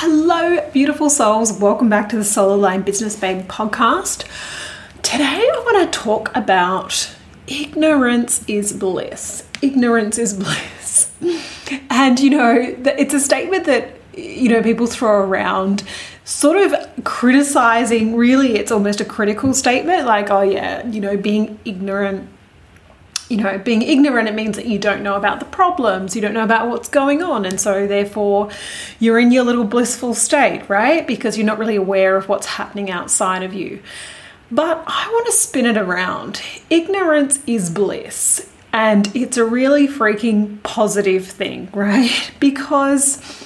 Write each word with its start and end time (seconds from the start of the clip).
Hello, 0.00 0.60
beautiful 0.72 1.08
souls. 1.08 1.58
Welcome 1.58 1.88
back 1.88 2.10
to 2.10 2.16
the 2.16 2.24
Soul 2.24 2.54
Aligned 2.54 2.84
Business 2.84 3.18
Babe 3.18 3.48
podcast. 3.48 4.26
Today, 5.00 5.24
I 5.24 5.62
want 5.64 5.90
to 5.90 5.98
talk 5.98 6.36
about 6.36 7.16
ignorance 7.46 8.44
is 8.46 8.74
bliss. 8.74 9.48
Ignorance 9.62 10.18
is 10.18 10.34
bliss. 10.34 11.10
And, 11.88 12.20
you 12.20 12.28
know, 12.28 12.76
it's 12.84 13.14
a 13.14 13.20
statement 13.20 13.64
that, 13.64 13.94
you 14.14 14.50
know, 14.50 14.62
people 14.62 14.86
throw 14.86 15.24
around 15.24 15.82
sort 16.26 16.58
of 16.58 16.74
criticizing 17.04 18.16
really 18.16 18.56
it's 18.56 18.72
almost 18.72 19.00
a 19.00 19.04
critical 19.04 19.54
statement 19.54 20.06
like 20.06 20.28
oh 20.28 20.42
yeah 20.42 20.84
you 20.88 21.00
know 21.00 21.16
being 21.16 21.56
ignorant 21.64 22.28
you 23.28 23.36
know, 23.36 23.58
being 23.58 23.82
ignorant, 23.82 24.28
it 24.28 24.34
means 24.34 24.56
that 24.56 24.66
you 24.66 24.78
don't 24.78 25.02
know 25.02 25.16
about 25.16 25.40
the 25.40 25.46
problems, 25.46 26.14
you 26.14 26.22
don't 26.22 26.34
know 26.34 26.44
about 26.44 26.68
what's 26.68 26.88
going 26.88 27.22
on, 27.22 27.44
and 27.44 27.60
so 27.60 27.86
therefore 27.86 28.50
you're 29.00 29.18
in 29.18 29.32
your 29.32 29.44
little 29.44 29.64
blissful 29.64 30.14
state, 30.14 30.68
right? 30.68 31.06
Because 31.06 31.36
you're 31.36 31.46
not 31.46 31.58
really 31.58 31.76
aware 31.76 32.16
of 32.16 32.28
what's 32.28 32.46
happening 32.46 32.90
outside 32.90 33.42
of 33.42 33.52
you. 33.52 33.82
But 34.50 34.84
I 34.86 35.08
want 35.12 35.26
to 35.26 35.32
spin 35.32 35.66
it 35.66 35.76
around. 35.76 36.40
Ignorance 36.70 37.40
is 37.46 37.68
bliss, 37.68 38.48
and 38.72 39.10
it's 39.16 39.36
a 39.36 39.44
really 39.44 39.88
freaking 39.88 40.62
positive 40.62 41.26
thing, 41.26 41.68
right? 41.74 42.30
Because 42.38 43.45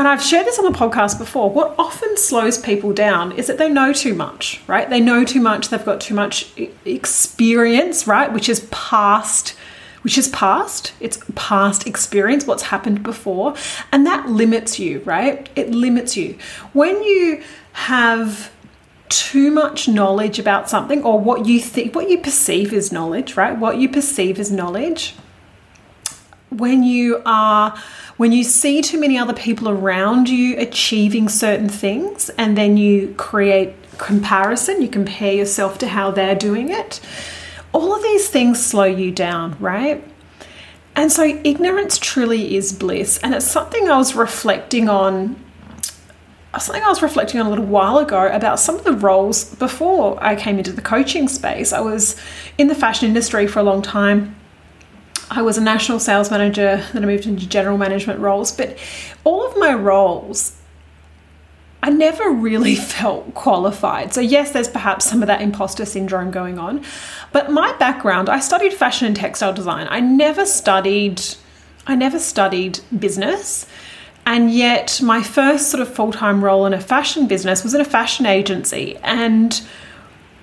and 0.00 0.08
I've 0.08 0.22
shared 0.22 0.46
this 0.46 0.58
on 0.58 0.64
the 0.64 0.78
podcast 0.78 1.18
before, 1.18 1.50
what 1.50 1.74
often 1.78 2.16
slows 2.16 2.56
people 2.56 2.94
down 2.94 3.32
is 3.32 3.48
that 3.48 3.58
they 3.58 3.68
know 3.68 3.92
too 3.92 4.14
much, 4.14 4.62
right? 4.66 4.88
They 4.88 4.98
know 4.98 5.26
too 5.26 5.42
much, 5.42 5.68
they've 5.68 5.84
got 5.84 6.00
too 6.00 6.14
much 6.14 6.50
experience, 6.86 8.06
right? 8.06 8.32
Which 8.32 8.48
is 8.48 8.66
past 8.70 9.54
which 10.00 10.16
is 10.16 10.28
past, 10.28 10.94
it's 11.00 11.18
past 11.34 11.86
experience, 11.86 12.46
what's 12.46 12.62
happened 12.62 13.02
before, 13.02 13.54
and 13.92 14.06
that 14.06 14.26
limits 14.26 14.78
you, 14.78 15.00
right? 15.00 15.50
It 15.54 15.72
limits 15.72 16.16
you. 16.16 16.38
When 16.72 17.02
you 17.02 17.42
have 17.72 18.50
too 19.10 19.50
much 19.50 19.86
knowledge 19.86 20.38
about 20.38 20.70
something 20.70 21.02
or 21.02 21.20
what 21.20 21.44
you 21.44 21.60
think 21.60 21.94
what 21.94 22.08
you 22.08 22.16
perceive 22.16 22.72
as 22.72 22.90
knowledge, 22.90 23.36
right? 23.36 23.58
What 23.58 23.76
you 23.76 23.86
perceive 23.90 24.40
as 24.40 24.50
knowledge 24.50 25.14
when 26.50 26.82
you 26.82 27.22
are 27.24 27.76
when 28.16 28.32
you 28.32 28.44
see 28.44 28.82
too 28.82 29.00
many 29.00 29.16
other 29.16 29.32
people 29.32 29.68
around 29.68 30.28
you 30.28 30.58
achieving 30.58 31.28
certain 31.28 31.68
things 31.68 32.28
and 32.30 32.56
then 32.58 32.76
you 32.76 33.14
create 33.16 33.74
comparison 33.98 34.82
you 34.82 34.88
compare 34.88 35.32
yourself 35.32 35.78
to 35.78 35.86
how 35.86 36.10
they're 36.10 36.34
doing 36.34 36.70
it 36.70 37.00
all 37.72 37.94
of 37.94 38.02
these 38.02 38.28
things 38.28 38.64
slow 38.64 38.84
you 38.84 39.10
down 39.10 39.56
right? 39.60 40.04
And 40.96 41.10
so 41.10 41.22
ignorance 41.22 41.98
truly 41.98 42.56
is 42.56 42.72
bliss. 42.72 43.18
And 43.22 43.34
it's 43.34 43.46
something 43.46 43.88
i 43.88 43.96
was 43.96 44.14
reflecting 44.14 44.88
on 44.88 45.36
something 46.58 46.82
I 46.82 46.88
was 46.88 47.00
reflecting 47.00 47.40
on 47.40 47.46
a 47.46 47.48
little 47.48 47.64
while 47.64 47.98
ago 47.98 48.26
about 48.26 48.58
some 48.58 48.74
of 48.74 48.82
the 48.82 48.92
roles 48.92 49.54
before 49.54 50.18
I 50.20 50.34
came 50.34 50.58
into 50.58 50.72
the 50.72 50.82
coaching 50.82 51.28
space. 51.28 51.72
I 51.72 51.78
was 51.78 52.16
in 52.58 52.66
the 52.66 52.74
fashion 52.74 53.06
industry 53.06 53.46
for 53.46 53.60
a 53.60 53.62
long 53.62 53.82
time 53.82 54.34
I 55.30 55.42
was 55.42 55.56
a 55.56 55.60
national 55.60 56.00
sales 56.00 56.30
manager, 56.30 56.84
then 56.92 57.04
I 57.04 57.06
moved 57.06 57.24
into 57.24 57.48
general 57.48 57.78
management 57.78 58.18
roles. 58.18 58.50
But 58.50 58.76
all 59.22 59.46
of 59.46 59.56
my 59.56 59.72
roles, 59.72 60.56
I 61.82 61.90
never 61.90 62.30
really 62.30 62.74
felt 62.96 63.32
qualified. 63.34 64.12
So, 64.12 64.20
yes, 64.20 64.50
there's 64.50 64.68
perhaps 64.68 65.04
some 65.04 65.22
of 65.22 65.28
that 65.28 65.40
imposter 65.40 65.84
syndrome 65.84 66.32
going 66.32 66.58
on. 66.58 66.84
But 67.32 67.52
my 67.52 67.72
background, 67.78 68.28
I 68.28 68.40
studied 68.40 68.72
fashion 68.72 69.06
and 69.06 69.14
textile 69.14 69.52
design. 69.52 69.86
I 69.88 70.00
never 70.00 70.44
studied. 70.44 71.22
I 71.86 71.94
never 71.94 72.18
studied 72.18 72.80
business. 72.98 73.66
And 74.26 74.52
yet, 74.52 75.00
my 75.02 75.22
first 75.22 75.70
sort 75.70 75.80
of 75.80 75.94
full 75.94 76.12
time 76.12 76.42
role 76.44 76.66
in 76.66 76.74
a 76.74 76.80
fashion 76.80 77.28
business 77.28 77.62
was 77.62 77.72
in 77.72 77.80
a 77.80 77.84
fashion 77.84 78.26
agency. 78.26 78.96
And 79.02 79.60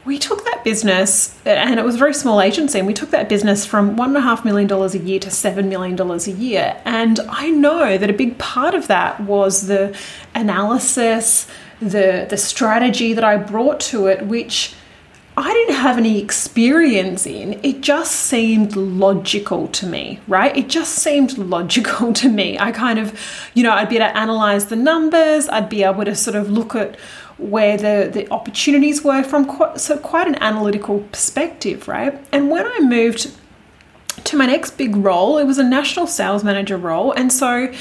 we 0.07 0.17
took 0.17 0.45
that 0.45 0.63
business, 0.63 1.37
and 1.45 1.77
it 1.79 1.85
was 1.85 1.95
a 1.95 1.97
very 1.97 2.13
small 2.13 2.39
agency, 2.39 2.79
and 2.79 2.87
we 2.87 2.93
took 2.93 3.11
that 3.11 3.27
business 3.27 3.65
from 3.65 3.97
$1.5 3.97 4.45
million 4.45 4.71
a 4.71 4.87
year 5.05 5.19
to 5.19 5.27
$7 5.27 5.67
million 5.67 5.99
a 5.99 6.17
year. 6.31 6.81
And 6.85 7.19
I 7.27 7.49
know 7.49 7.97
that 7.97 8.09
a 8.09 8.13
big 8.13 8.37
part 8.37 8.73
of 8.73 8.87
that 8.87 9.19
was 9.19 9.67
the 9.67 9.95
analysis, 10.33 11.45
the, 11.81 12.25
the 12.29 12.37
strategy 12.37 13.13
that 13.13 13.25
I 13.25 13.35
brought 13.35 13.81
to 13.81 14.07
it, 14.07 14.25
which 14.25 14.73
I 15.35 15.53
didn't 15.53 15.75
have 15.75 15.97
any 15.97 16.19
experience 16.19 17.27
in. 17.27 17.59
It 17.61 17.81
just 17.81 18.13
seemed 18.13 18.75
logical 18.75 19.67
to 19.67 19.85
me, 19.85 20.19
right? 20.27 20.55
It 20.55 20.69
just 20.69 20.95
seemed 20.95 21.37
logical 21.37 22.13
to 22.13 22.29
me. 22.29 22.57
I 22.57 22.71
kind 22.71 22.97
of, 22.97 23.19
you 23.53 23.61
know, 23.61 23.71
I'd 23.71 23.89
be 23.89 23.97
able 23.97 24.07
to 24.07 24.17
analyze 24.17 24.67
the 24.67 24.77
numbers, 24.77 25.49
I'd 25.49 25.69
be 25.69 25.83
able 25.83 26.05
to 26.05 26.15
sort 26.15 26.37
of 26.37 26.49
look 26.49 26.73
at 26.75 26.97
where 27.37 27.77
the, 27.77 28.09
the 28.11 28.29
opportunities 28.31 29.03
were 29.03 29.23
from 29.23 29.45
quite, 29.45 29.79
so 29.79 29.97
quite 29.97 30.27
an 30.27 30.35
analytical 30.35 30.99
perspective, 31.11 31.87
right? 31.87 32.19
And 32.31 32.49
when 32.49 32.65
I 32.65 32.79
moved 32.79 33.31
to 34.23 34.35
my 34.35 34.45
next 34.45 34.77
big 34.77 34.95
role, 34.95 35.37
it 35.37 35.45
was 35.45 35.57
a 35.57 35.63
national 35.63 36.07
sales 36.07 36.43
manager 36.43 36.77
role. 36.77 37.11
And 37.11 37.31
so, 37.31 37.71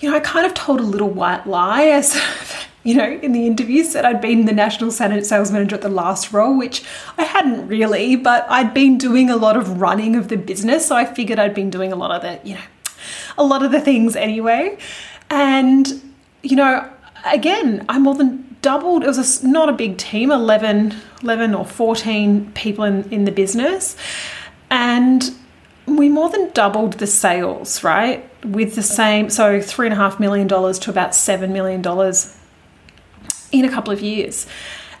you 0.00 0.10
know, 0.10 0.16
I 0.16 0.20
kind 0.20 0.46
of 0.46 0.54
told 0.54 0.80
a 0.80 0.84
little 0.84 1.10
white 1.10 1.46
lie 1.46 1.84
as 1.84 2.20
you 2.84 2.94
know, 2.94 3.18
in 3.22 3.32
the 3.32 3.46
interview 3.46 3.82
said 3.82 4.04
I'd 4.04 4.20
been 4.20 4.44
the 4.44 4.52
national 4.52 4.90
sales 4.90 5.50
manager 5.50 5.74
at 5.74 5.80
the 5.80 5.88
last 5.88 6.32
role, 6.32 6.56
which 6.56 6.84
I 7.16 7.24
hadn't 7.24 7.66
really, 7.66 8.14
but 8.14 8.46
I'd 8.50 8.74
been 8.74 8.98
doing 8.98 9.30
a 9.30 9.36
lot 9.36 9.56
of 9.56 9.80
running 9.80 10.16
of 10.16 10.28
the 10.28 10.36
business. 10.36 10.86
So 10.86 10.94
I 10.94 11.06
figured 11.06 11.38
I'd 11.38 11.54
been 11.54 11.70
doing 11.70 11.92
a 11.92 11.96
lot 11.96 12.10
of 12.10 12.20
the, 12.20 12.46
you 12.46 12.56
know, 12.56 12.60
a 13.38 13.42
lot 13.42 13.64
of 13.64 13.72
the 13.72 13.80
things 13.80 14.16
anyway. 14.16 14.76
And, 15.30 16.14
you 16.42 16.56
know, 16.56 16.86
again, 17.24 17.86
I 17.88 17.98
more 17.98 18.14
than 18.14 18.53
doubled. 18.64 19.04
It 19.04 19.08
was 19.08 19.42
a, 19.42 19.46
not 19.46 19.68
a 19.68 19.72
big 19.72 19.98
team 19.98 20.30
11, 20.30 20.94
11 21.22 21.54
or 21.54 21.66
14 21.66 22.50
people 22.52 22.84
in, 22.84 23.04
in 23.12 23.26
the 23.26 23.30
business. 23.30 23.94
And 24.70 25.34
we 25.84 26.08
more 26.08 26.30
than 26.30 26.50
doubled 26.52 26.94
the 26.94 27.06
sales, 27.06 27.84
right? 27.84 28.26
With 28.42 28.74
the 28.74 28.82
same, 28.82 29.28
so 29.28 29.60
$3.5 29.60 30.18
million 30.18 30.48
to 30.48 30.90
about 30.90 31.10
$7 31.10 31.50
million 31.50 31.80
in 33.52 33.64
a 33.66 33.70
couple 33.70 33.92
of 33.92 34.00
years. 34.00 34.46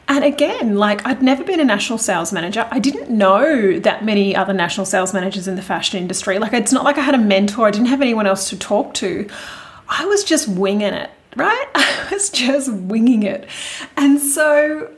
And 0.08 0.22
again, 0.22 0.76
like 0.76 1.06
I'd 1.06 1.22
never 1.22 1.42
been 1.42 1.58
a 1.58 1.64
national 1.64 1.98
sales 1.98 2.34
manager. 2.34 2.68
I 2.70 2.78
didn't 2.78 3.08
know 3.08 3.80
that 3.80 4.04
many 4.04 4.36
other 4.36 4.52
national 4.52 4.84
sales 4.84 5.14
managers 5.14 5.48
in 5.48 5.56
the 5.56 5.62
fashion 5.62 5.98
industry. 5.98 6.38
Like 6.38 6.52
it's 6.52 6.70
not 6.72 6.84
like 6.84 6.98
I 6.98 7.00
had 7.00 7.14
a 7.14 7.18
mentor, 7.18 7.66
I 7.66 7.70
didn't 7.70 7.86
have 7.86 8.02
anyone 8.02 8.26
else 8.26 8.50
to 8.50 8.58
talk 8.58 8.92
to. 8.94 9.26
I 9.88 10.04
was 10.04 10.22
just 10.22 10.48
winging 10.48 10.92
it 10.92 11.10
right? 11.36 11.66
I 11.74 12.08
was 12.12 12.30
just 12.30 12.72
winging 12.72 13.22
it. 13.22 13.48
And 13.96 14.20
so 14.20 14.90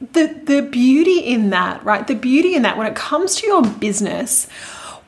the 0.00 0.40
the 0.44 0.62
beauty 0.62 1.20
in 1.20 1.50
that, 1.50 1.82
right? 1.84 2.06
The 2.06 2.14
beauty 2.14 2.54
in 2.54 2.62
that 2.62 2.76
when 2.76 2.86
it 2.86 2.94
comes 2.94 3.36
to 3.36 3.46
your 3.46 3.62
business, 3.62 4.46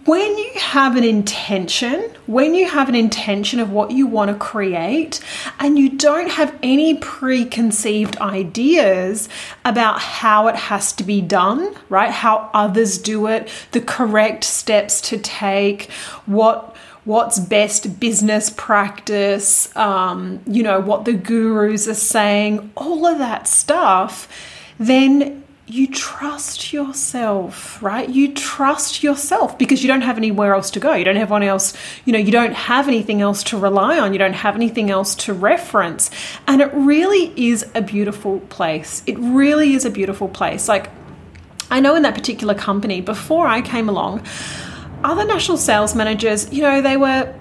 when 0.09 0.39
you 0.39 0.51
have 0.57 0.97
an 0.97 1.05
intention, 1.05 2.11
when 2.27 2.55
you 2.55 2.67
have 2.67 2.89
an 2.89 2.95
intention 2.95 3.61
of 3.61 3.71
what 3.71 3.91
you 3.91 4.07
want 4.07 4.31
to 4.31 4.37
create, 4.39 5.21
and 5.61 5.79
you 5.79 5.91
don't 5.91 6.31
have 6.31 6.59
any 6.63 6.95
preconceived 6.95 8.17
ideas 8.17 9.29
about 9.67 10.01
how 10.01 10.49
it 10.49 10.57
has 10.57 10.95
to 10.95 11.05
be 11.05 11.21
done, 11.21 11.75
right? 11.91 12.11
How 12.11 12.49
others 12.55 12.97
do 12.97 13.27
it, 13.27 13.51
the 13.73 13.83
correct 13.83 14.45
steps 14.45 15.03
to 15.03 15.19
take, 15.19 15.91
what 16.25 16.75
what's 17.09 17.39
best 17.39 17.99
business 17.99 18.51
practice, 18.51 19.75
um, 19.75 20.41
you 20.47 20.63
know, 20.63 20.79
what 20.79 21.07
the 21.07 21.15
gurus 21.15 21.89
are 21.89 21.95
saying, 21.95 22.71
all 22.77 23.07
of 23.07 23.17
that 23.17 23.49
stuff, 23.49 24.29
then 24.79 25.43
you 25.67 25.87
trust 25.87 26.71
yourself, 26.71 27.83
right? 27.83 28.11
You 28.11 28.35
trust 28.35 29.03
yourself 29.03 29.59
because 29.59 29.83
you 29.83 29.89
don't 29.89 30.03
have 30.03 30.19
anywhere 30.19 30.53
else 30.53 30.71
to 30.73 30.81
go. 30.81 30.93
You 30.93 31.05
don't 31.05 31.17
have 31.17 31.33
anyone 31.33 31.49
else, 31.49 31.73
you 32.05 32.13
know, 32.13 32.19
you 32.19 32.31
don't 32.31 32.53
have 32.53 32.89
anything 32.89 33.23
else 33.23 33.43
to 33.45 33.59
rely 33.59 33.99
on. 33.99 34.13
You 34.13 34.19
don't 34.19 34.35
have 34.35 34.55
anything 34.55 34.91
else 34.91 35.15
to 35.15 35.33
reference. 35.33 36.11
And 36.47 36.61
it 36.61 36.71
really 36.75 37.33
is 37.37 37.71
a 37.75 37.81
beautiful 37.81 38.41
place. 38.51 39.03
It 39.07 39.19
really 39.19 39.73
is 39.73 39.87
a 39.87 39.91
beautiful 39.91 40.29
place. 40.29 40.69
Like, 40.69 40.91
I 41.71 41.81
know 41.81 41.95
in 41.95 42.03
that 42.03 42.15
particular 42.15 42.55
company, 42.55 43.01
before 43.01 43.47
I 43.47 43.63
came 43.63 43.89
along, 43.89 44.27
other 45.05 45.25
national 45.25 45.57
sales 45.57 45.95
managers, 45.95 46.53
you 46.53 46.63
know, 46.63 46.81
they 46.81 46.97
were 46.97 47.35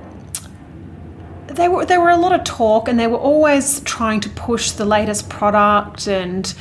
they 1.47 1.67
were 1.67 1.85
there 1.85 1.99
were 1.99 2.09
a 2.09 2.17
lot 2.17 2.33
of 2.33 2.43
talk 2.43 2.87
and 2.87 2.99
they 2.99 3.07
were 3.07 3.17
always 3.17 3.79
trying 3.81 4.19
to 4.21 4.29
push 4.29 4.71
the 4.71 4.85
latest 4.85 5.29
product 5.29 6.07
and 6.07 6.53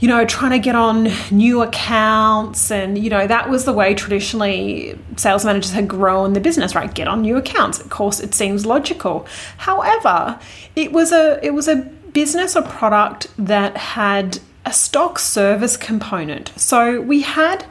you 0.00 0.06
know, 0.06 0.24
trying 0.24 0.52
to 0.52 0.58
get 0.60 0.76
on 0.76 1.08
new 1.30 1.62
accounts. 1.62 2.70
And, 2.70 2.96
you 2.96 3.10
know, 3.10 3.26
that 3.26 3.50
was 3.50 3.64
the 3.64 3.72
way 3.72 3.94
traditionally 3.94 4.96
sales 5.16 5.44
managers 5.44 5.72
had 5.72 5.88
grown 5.88 6.34
the 6.34 6.40
business, 6.40 6.74
right? 6.74 6.92
Get 6.94 7.08
on 7.08 7.22
new 7.22 7.36
accounts. 7.36 7.80
Of 7.80 7.90
course, 7.90 8.20
it 8.20 8.32
seems 8.32 8.64
logical. 8.64 9.26
However, 9.56 10.38
it 10.76 10.92
was 10.92 11.10
a 11.10 11.44
it 11.44 11.52
was 11.52 11.66
a 11.66 11.76
business 12.12 12.56
or 12.56 12.62
product 12.62 13.26
that 13.38 13.76
had 13.76 14.38
a 14.64 14.72
stock 14.72 15.18
service 15.18 15.76
component. 15.76 16.52
So 16.56 17.00
we 17.00 17.22
had, 17.22 17.64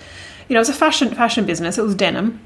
you 0.47 0.53
know, 0.53 0.59
it 0.59 0.61
was 0.61 0.69
a 0.69 0.73
fashion 0.73 1.13
fashion 1.13 1.45
business, 1.45 1.77
it 1.77 1.83
was 1.83 1.95
denim 1.95 2.39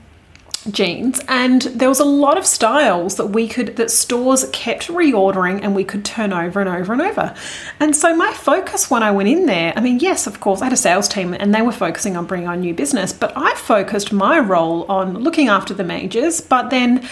jeans. 0.69 1.19
And 1.27 1.61
there 1.63 1.89
was 1.89 1.99
a 1.99 2.05
lot 2.05 2.37
of 2.37 2.45
styles 2.45 3.15
that 3.15 3.27
we 3.27 3.47
could 3.47 3.77
that 3.77 3.89
stores 3.89 4.47
kept 4.51 4.87
reordering 4.87 5.59
and 5.63 5.75
we 5.75 5.83
could 5.83 6.05
turn 6.05 6.33
over 6.33 6.59
and 6.59 6.69
over 6.69 6.93
and 6.93 7.01
over. 7.01 7.35
And 7.79 7.95
so 7.95 8.15
my 8.15 8.31
focus 8.33 8.89
when 8.89 9.03
i 9.03 9.11
went 9.11 9.29
in 9.29 9.45
there 9.45 9.73
i 9.75 9.81
mean 9.81 9.99
yes 9.99 10.27
of 10.27 10.39
course 10.39 10.61
i 10.61 10.65
had 10.65 10.73
a 10.73 10.77
sales 10.77 11.07
team 11.07 11.33
and 11.33 11.53
they 11.53 11.61
were 11.61 11.71
focusing 11.71 12.17
on 12.17 12.25
bringing 12.25 12.47
on 12.47 12.59
new 12.61 12.73
business 12.73 13.13
but 13.13 13.31
i 13.35 13.53
focused 13.55 14.11
my 14.11 14.39
role 14.39 14.85
on 14.89 15.17
looking 15.19 15.47
after 15.47 15.73
the 15.73 15.83
majors 15.83 16.41
but 16.41 16.69
then 16.69 17.07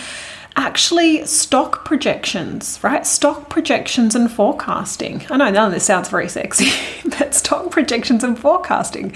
actually 0.56 1.26
stock 1.26 1.86
projections, 1.86 2.80
right? 2.84 3.06
Stock 3.06 3.50
projections 3.50 4.16
and 4.16 4.32
forecasting. 4.32 5.26
I 5.30 5.38
know 5.38 5.50
none 5.50 5.68
of 5.68 5.74
this 5.74 5.86
sounds 5.86 6.10
very 6.10 6.30
sexy, 6.30 6.70
but 7.18 7.34
stock 7.34 7.72
projections 7.72 8.24
and 8.24 8.38
forecasting. 8.38 9.14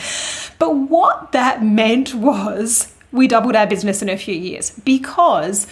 But 0.60 0.76
what 0.76 1.32
that 1.32 1.64
meant 1.64 2.14
was 2.14 2.94
we 3.12 3.28
doubled 3.28 3.56
our 3.56 3.68
business 3.68 4.02
in 4.02 4.10
a 4.10 4.18
few 4.18 4.36
years 4.36 4.72
because 4.84 5.68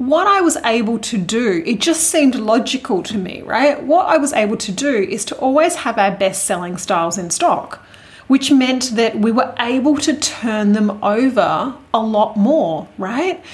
what 0.00 0.26
I 0.26 0.40
was 0.40 0.56
able 0.64 0.98
to 0.98 1.18
do, 1.18 1.62
it 1.66 1.80
just 1.80 2.04
seemed 2.04 2.34
logical 2.34 3.02
to 3.02 3.18
me, 3.18 3.42
right? 3.42 3.82
What 3.82 4.06
I 4.06 4.16
was 4.16 4.32
able 4.32 4.56
to 4.56 4.72
do 4.72 4.94
is 4.94 5.26
to 5.26 5.36
always 5.36 5.74
have 5.76 5.98
our 5.98 6.10
best 6.10 6.46
selling 6.46 6.78
styles 6.78 7.18
in 7.18 7.28
stock, 7.28 7.84
which 8.26 8.50
meant 8.50 8.92
that 8.96 9.18
we 9.18 9.30
were 9.30 9.54
able 9.58 9.98
to 9.98 10.16
turn 10.16 10.72
them 10.72 10.98
over 11.02 11.74
a 11.92 12.00
lot 12.00 12.36
more, 12.38 12.88
right? 12.96 13.44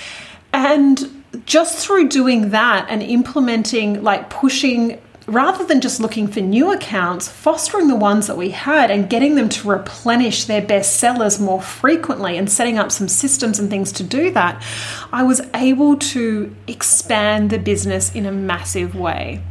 And 0.56 1.22
just 1.44 1.86
through 1.86 2.08
doing 2.08 2.48
that 2.48 2.86
and 2.88 3.02
implementing, 3.02 4.02
like 4.02 4.30
pushing 4.30 4.98
rather 5.26 5.66
than 5.66 5.82
just 5.82 6.00
looking 6.00 6.26
for 6.26 6.40
new 6.40 6.72
accounts, 6.72 7.28
fostering 7.28 7.88
the 7.88 7.94
ones 7.94 8.26
that 8.26 8.38
we 8.38 8.50
had 8.50 8.90
and 8.90 9.10
getting 9.10 9.34
them 9.34 9.50
to 9.50 9.68
replenish 9.68 10.44
their 10.44 10.62
best 10.62 10.96
sellers 10.96 11.38
more 11.38 11.60
frequently 11.60 12.38
and 12.38 12.50
setting 12.50 12.78
up 12.78 12.90
some 12.90 13.06
systems 13.06 13.58
and 13.58 13.68
things 13.68 13.92
to 13.92 14.02
do 14.02 14.30
that, 14.30 14.64
I 15.12 15.24
was 15.24 15.42
able 15.52 15.98
to 15.98 16.56
expand 16.66 17.50
the 17.50 17.58
business 17.58 18.14
in 18.14 18.24
a 18.24 18.32
massive 18.32 18.94
way. 18.94 19.42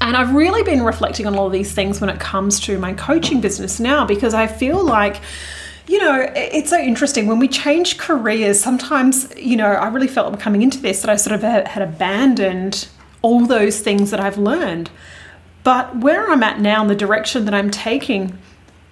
And 0.00 0.16
I've 0.16 0.34
really 0.34 0.62
been 0.62 0.82
reflecting 0.82 1.26
on 1.26 1.36
all 1.36 1.48
of 1.48 1.52
these 1.52 1.72
things 1.72 2.00
when 2.00 2.08
it 2.08 2.18
comes 2.18 2.60
to 2.60 2.78
my 2.78 2.94
coaching 2.94 3.42
business 3.42 3.78
now 3.78 4.06
because 4.06 4.32
I 4.32 4.46
feel 4.46 4.82
like 4.82 5.20
you 5.86 5.98
know, 5.98 6.30
it's 6.34 6.70
so 6.70 6.78
interesting. 6.78 7.26
When 7.26 7.38
we 7.38 7.48
change 7.48 7.98
careers, 7.98 8.58
sometimes, 8.60 9.32
you 9.36 9.56
know, 9.56 9.66
I 9.66 9.88
really 9.88 10.08
felt 10.08 10.40
coming 10.40 10.62
into 10.62 10.78
this 10.78 11.02
that 11.02 11.10
I 11.10 11.16
sort 11.16 11.34
of 11.34 11.42
had 11.42 11.82
abandoned 11.82 12.88
all 13.20 13.46
those 13.46 13.80
things 13.80 14.10
that 14.10 14.20
I've 14.20 14.38
learned. 14.38 14.90
But 15.62 15.96
where 15.96 16.30
I'm 16.30 16.42
at 16.42 16.60
now, 16.60 16.82
and 16.82 16.90
the 16.90 16.94
direction 16.94 17.44
that 17.46 17.54
I'm 17.54 17.70
taking, 17.70 18.38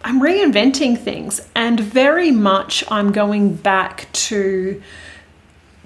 I'm 0.05 0.21
reinventing 0.21 0.99
things, 0.99 1.41
and 1.55 1.79
very 1.79 2.31
much 2.31 2.83
I'm 2.91 3.12
going 3.12 3.55
back 3.55 4.11
to 4.12 4.83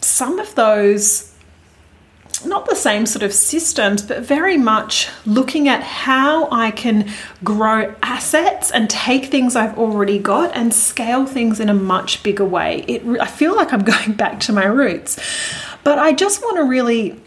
some 0.01 0.39
of 0.39 0.55
those, 0.55 1.33
not 2.45 2.67
the 2.67 2.75
same 2.75 3.07
sort 3.07 3.23
of 3.23 3.33
systems, 3.33 4.03
but 4.03 4.23
very 4.23 4.57
much 4.57 5.09
looking 5.25 5.69
at 5.69 5.83
how 5.83 6.49
I 6.51 6.71
can 6.71 7.09
grow 7.45 7.95
assets 8.03 8.71
and 8.71 8.91
take 8.91 9.27
things 9.27 9.57
I've 9.57 9.79
already 9.79 10.19
got 10.19 10.55
and 10.55 10.75
scale 10.75 11.25
things 11.25 11.61
in 11.61 11.69
a 11.69 11.75
much 11.75 12.23
bigger 12.23 12.45
way. 12.45 12.85
It, 12.89 13.21
I 13.21 13.27
feel 13.27 13.55
like 13.55 13.73
I'm 13.73 13.85
going 13.95 14.13
back 14.13 14.41
to 14.41 14.53
my 14.53 14.65
roots, 14.65 15.19
but 15.85 15.99
I 15.99 16.13
just 16.13 16.43
want 16.43 16.57
to 16.57 16.65
really 16.65 17.21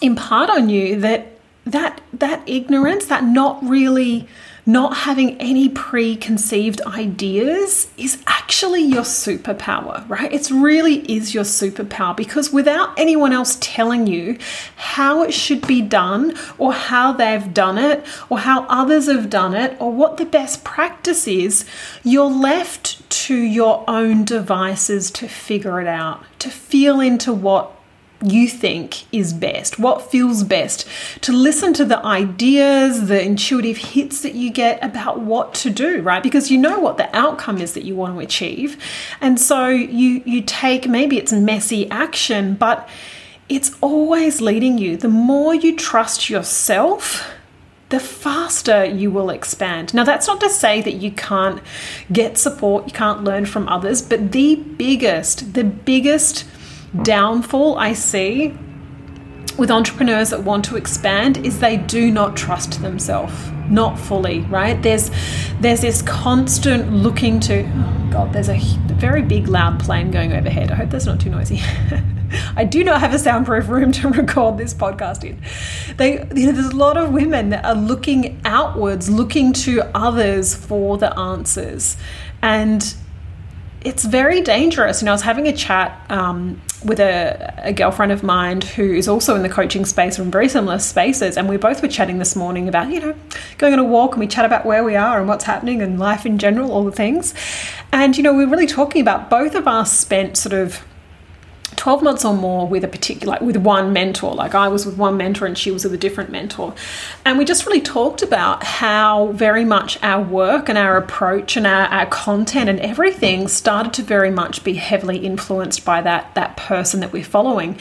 impart 0.00 0.50
on 0.50 0.68
you 0.68 1.00
that 1.00 1.28
that 1.64 2.02
that 2.12 2.42
ignorance, 2.46 3.06
that 3.06 3.24
not 3.24 3.58
really 3.64 4.28
not 4.66 4.96
having 4.96 5.38
any 5.40 5.68
preconceived 5.68 6.80
ideas 6.82 7.88
is 7.98 8.22
actually 8.26 8.82
your 8.82 9.02
superpower, 9.02 10.08
right? 10.08 10.32
It 10.32 10.50
really 10.50 11.00
is 11.10 11.34
your 11.34 11.44
superpower 11.44 12.16
because 12.16 12.52
without 12.52 12.98
anyone 12.98 13.32
else 13.32 13.58
telling 13.60 14.06
you 14.06 14.38
how 14.76 15.22
it 15.22 15.34
should 15.34 15.66
be 15.66 15.82
done 15.82 16.34
or 16.56 16.72
how 16.72 17.12
they've 17.12 17.52
done 17.52 17.76
it 17.76 18.04
or 18.30 18.38
how 18.38 18.64
others 18.68 19.06
have 19.06 19.28
done 19.28 19.54
it 19.54 19.76
or 19.80 19.92
what 19.92 20.16
the 20.16 20.24
best 20.24 20.64
practice 20.64 21.28
is, 21.28 21.66
you're 22.02 22.24
left 22.24 23.08
to 23.10 23.36
your 23.36 23.84
own 23.86 24.24
devices 24.24 25.10
to 25.10 25.28
figure 25.28 25.80
it 25.80 25.86
out, 25.86 26.22
to 26.38 26.50
feel 26.50 27.00
into 27.00 27.32
what 27.32 27.70
you 28.24 28.48
think 28.48 29.04
is 29.12 29.32
best, 29.32 29.78
what 29.78 30.10
feels 30.10 30.42
best, 30.42 30.86
to 31.22 31.32
listen 31.32 31.72
to 31.74 31.84
the 31.84 32.04
ideas, 32.04 33.08
the 33.08 33.22
intuitive 33.22 33.76
hits 33.76 34.22
that 34.22 34.34
you 34.34 34.50
get 34.50 34.82
about 34.82 35.20
what 35.20 35.54
to 35.54 35.70
do, 35.70 36.02
right? 36.02 36.22
Because 36.22 36.50
you 36.50 36.58
know 36.58 36.78
what 36.78 36.96
the 36.96 37.14
outcome 37.16 37.58
is 37.58 37.74
that 37.74 37.84
you 37.84 37.94
want 37.94 38.14
to 38.14 38.20
achieve. 38.20 38.76
And 39.20 39.40
so 39.40 39.68
you 39.68 40.22
you 40.24 40.42
take 40.42 40.88
maybe 40.88 41.18
it's 41.18 41.32
messy 41.32 41.90
action, 41.90 42.54
but 42.54 42.88
it's 43.48 43.76
always 43.80 44.40
leading 44.40 44.78
you. 44.78 44.96
The 44.96 45.08
more 45.08 45.54
you 45.54 45.76
trust 45.76 46.30
yourself, 46.30 47.30
the 47.90 48.00
faster 48.00 48.84
you 48.84 49.10
will 49.10 49.30
expand. 49.30 49.94
Now, 49.94 50.04
that's 50.04 50.26
not 50.26 50.40
to 50.40 50.48
say 50.48 50.80
that 50.80 50.94
you 50.94 51.10
can't 51.10 51.60
get 52.10 52.38
support, 52.38 52.86
you 52.86 52.92
can't 52.92 53.22
learn 53.22 53.46
from 53.46 53.68
others, 53.68 54.02
but 54.02 54.32
the 54.32 54.56
biggest, 54.56 55.54
the 55.54 55.64
biggest 55.64 56.44
downfall 57.02 57.76
I 57.78 57.92
see 57.92 58.56
with 59.58 59.70
entrepreneurs 59.70 60.30
that 60.30 60.42
want 60.42 60.64
to 60.66 60.76
expand 60.76 61.38
is 61.46 61.60
they 61.60 61.76
do 61.76 62.10
not 62.10 62.36
trust 62.36 62.82
themselves 62.82 63.34
not 63.68 63.98
fully 63.98 64.40
right 64.42 64.82
there's 64.82 65.10
there's 65.60 65.80
this 65.80 66.02
constant 66.02 66.92
looking 66.92 67.40
to 67.40 67.62
oh 67.62 68.08
god 68.10 68.32
there's 68.32 68.48
a 68.48 68.58
very 68.96 69.22
big 69.22 69.48
loud 69.48 69.78
plane 69.80 70.10
going 70.10 70.32
overhead 70.32 70.70
i 70.70 70.74
hope 70.74 70.90
that's 70.90 71.06
not 71.06 71.20
too 71.20 71.30
noisy 71.30 71.60
I 72.56 72.64
do 72.64 72.82
not 72.82 73.00
have 73.00 73.14
a 73.14 73.18
soundproof 73.18 73.68
room 73.68 73.92
to 73.92 74.08
record 74.08 74.58
this 74.58 74.74
podcast 74.74 75.24
in. 75.24 75.40
They, 75.96 76.14
you 76.34 76.46
know, 76.46 76.52
there's 76.52 76.72
a 76.72 76.76
lot 76.76 76.96
of 76.96 77.12
women 77.12 77.50
that 77.50 77.64
are 77.64 77.74
looking 77.74 78.40
outwards, 78.44 79.08
looking 79.08 79.52
to 79.52 79.82
others 79.96 80.54
for 80.54 80.98
the 80.98 81.16
answers, 81.18 81.96
and 82.42 82.94
it's 83.82 84.04
very 84.04 84.40
dangerous. 84.40 85.00
You 85.00 85.06
know, 85.06 85.12
I 85.12 85.14
was 85.14 85.22
having 85.22 85.46
a 85.46 85.52
chat 85.52 86.04
um, 86.10 86.60
with 86.84 87.00
a, 87.00 87.54
a, 87.64 87.72
girlfriend 87.72 88.12
of 88.12 88.22
mine 88.22 88.60
who 88.60 88.92
is 88.92 89.08
also 89.08 89.34
in 89.34 89.42
the 89.42 89.48
coaching 89.48 89.84
space 89.84 90.16
from 90.16 90.30
very 90.30 90.48
similar 90.48 90.78
spaces, 90.78 91.36
and 91.36 91.48
we 91.48 91.56
both 91.56 91.82
were 91.82 91.88
chatting 91.88 92.18
this 92.18 92.36
morning 92.36 92.68
about 92.68 92.90
you 92.90 93.00
know 93.00 93.14
going 93.58 93.72
on 93.72 93.78
a 93.78 93.84
walk, 93.84 94.12
and 94.12 94.20
we 94.20 94.26
chat 94.26 94.44
about 94.44 94.64
where 94.66 94.84
we 94.84 94.96
are 94.96 95.18
and 95.18 95.28
what's 95.28 95.44
happening 95.44 95.82
and 95.82 95.98
life 95.98 96.26
in 96.26 96.38
general, 96.38 96.70
all 96.70 96.84
the 96.84 96.92
things. 96.92 97.34
And 97.92 98.16
you 98.16 98.22
know, 98.22 98.32
we 98.32 98.44
we're 98.44 98.50
really 98.50 98.66
talking 98.66 99.00
about 99.00 99.30
both 99.30 99.54
of 99.54 99.66
us 99.66 99.92
spent 99.92 100.36
sort 100.36 100.52
of 100.52 100.84
12 101.84 102.02
months 102.02 102.24
or 102.24 102.32
more 102.32 102.66
with 102.66 102.82
a 102.82 102.88
particular 102.88 103.32
like 103.32 103.42
with 103.42 103.58
one 103.58 103.92
mentor. 103.92 104.34
Like 104.34 104.54
i 104.54 104.68
was 104.68 104.86
with 104.86 104.96
one 104.96 105.18
mentor 105.18 105.44
and 105.44 105.56
she 105.56 105.70
was 105.70 105.84
with 105.84 105.92
a 105.92 105.98
different 105.98 106.30
mentor. 106.30 106.74
And 107.26 107.36
we 107.36 107.44
just 107.44 107.66
really 107.66 107.82
talked 107.82 108.22
about 108.22 108.64
how 108.64 109.32
very 109.32 109.66
much 109.66 110.02
our 110.02 110.22
work 110.22 110.70
and 110.70 110.78
our 110.78 110.96
approach 110.96 111.58
and 111.58 111.66
our, 111.66 111.82
our 111.88 112.06
content 112.06 112.70
and 112.70 112.80
everything 112.80 113.48
started 113.48 113.92
to 113.92 114.02
very 114.02 114.30
much 114.30 114.64
be 114.64 114.72
heavily 114.72 115.18
influenced 115.18 115.84
by 115.84 116.00
that 116.00 116.34
that 116.34 116.56
person 116.56 117.00
that 117.00 117.12
we're 117.12 117.22
following. 117.22 117.78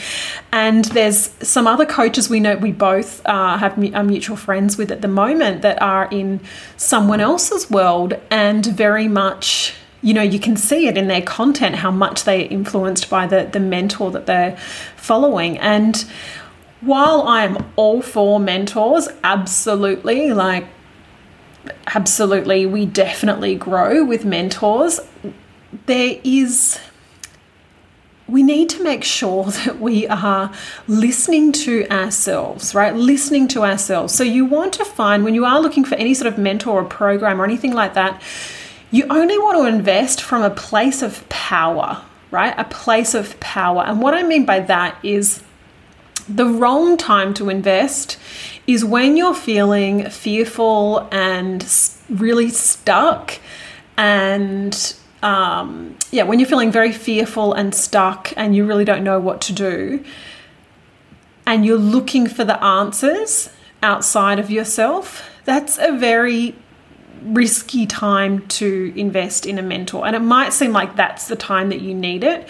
And 0.52 0.84
there's 0.84 1.30
some 1.42 1.66
other 1.66 1.86
coaches 1.86 2.30
we 2.30 2.42
know 2.42 2.58
we 2.58 2.74
both 2.74 3.26
uh, 3.26 3.58
have 3.58 3.82
are 3.96 4.04
mutual 4.04 4.36
friends 4.36 4.78
with 4.78 4.92
at 4.92 5.02
the 5.02 5.08
moment 5.08 5.62
that 5.62 5.82
are 5.82 6.10
in 6.12 6.42
someone 6.76 7.22
else's 7.22 7.72
world 7.72 8.20
and 8.30 8.66
very 8.66 9.08
much 9.08 9.76
you 10.04 10.14
know, 10.14 10.22
you 10.22 10.38
can 10.38 10.58
see 10.58 10.88
it 10.88 10.98
in 10.98 11.08
their 11.08 11.22
content 11.22 11.76
how 11.76 11.90
much 11.90 12.26
they 12.26 12.46
are 12.46 12.50
influenced 12.50 13.10
by 13.10 13.26
the, 13.26 13.50
the 13.52 13.60
mentor 13.60 14.12
that 14.12 14.26
they're 14.26 14.58
following. 14.98 15.58
And 15.58 16.06
while 16.82 17.22
I'm 17.26 17.66
all 17.78 18.02
for 18.02 18.38
mentors, 18.38 19.08
absolutely, 19.24 20.34
like, 20.34 20.66
absolutely, 21.96 22.66
we 22.66 22.86
definitely 22.86 23.56
grow 23.56 24.04
with 24.04 24.26
mentors, 24.26 25.00
there 25.86 26.20
is 26.24 26.80
we 28.26 28.42
need 28.42 28.70
to 28.70 28.82
make 28.82 29.04
sure 29.04 29.44
that 29.66 29.80
we 29.80 30.08
are 30.08 30.52
listening 30.88 31.52
to 31.52 31.88
ourselves, 31.90 32.74
right? 32.74 32.96
Listening 32.96 33.48
to 33.50 33.64
ourselves. 33.64 34.14
So, 34.14 34.24
you 34.24 34.44
want 34.44 34.74
to 34.74 34.86
find 34.86 35.24
when 35.24 35.34
you 35.34 35.46
are 35.46 35.62
looking 35.62 35.86
for 35.86 35.96
any 35.96 36.14
sort 36.14 36.32
of 36.32 36.38
mentor 36.38 36.82
or 36.82 36.86
program 36.86 37.42
or 37.42 37.46
anything 37.46 37.74
like 37.74 37.94
that, 37.94 38.22
you 38.94 39.08
only 39.10 39.40
want 39.40 39.58
to 39.58 39.66
invest 39.66 40.22
from 40.22 40.44
a 40.44 40.52
place 40.52 41.02
of 41.02 41.28
power, 41.28 42.04
right? 42.30 42.54
A 42.60 42.64
place 42.64 43.16
of 43.16 43.40
power. 43.40 43.84
And 43.84 44.00
what 44.00 44.14
I 44.14 44.22
mean 44.22 44.46
by 44.46 44.60
that 44.60 44.96
is 45.04 45.42
the 46.30 46.46
wrong 46.46 46.96
time 46.96 47.34
to 47.34 47.50
invest 47.50 48.20
is 48.68 48.86
when 48.86 49.18
you're 49.18 49.34
feeling 49.34 50.12
fearful 50.12 51.10
and 51.12 51.68
really 52.08 52.50
stuck 52.50 53.40
and 53.98 54.96
um, 55.24 55.98
yeah, 56.12 56.24
when 56.24 56.40
you're 56.40 56.50
feeling 56.50 56.72
very 56.72 56.92
fearful 56.92 57.54
and 57.54 57.74
stuck 57.74 58.32
and 58.38 58.56
you 58.56 58.64
really 58.64 58.86
don't 58.86 59.04
know 59.04 59.20
what 59.20 59.42
to 59.42 59.54
do, 59.54 60.04
and 61.48 61.66
you're 61.66 61.78
looking 61.78 62.28
for 62.28 62.44
the 62.44 62.62
answers 62.64 63.50
outside 63.82 64.38
of 64.38 64.52
yourself, 64.52 65.30
that's 65.46 65.78
a 65.80 65.98
very 65.98 66.56
risky 67.26 67.86
time 67.86 68.48
to 68.48 68.94
invest 68.96 69.46
in 69.46 69.58
a 69.58 69.62
mentor. 69.62 70.06
And 70.06 70.16
it 70.16 70.20
might 70.20 70.54
seem 70.54 70.72
like 70.72 70.96
that's 70.96 71.28
the 71.28 71.36
time 71.36 71.70
that 71.70 71.82
you 71.82 71.94
need 71.94 72.24
it. 72.24 72.48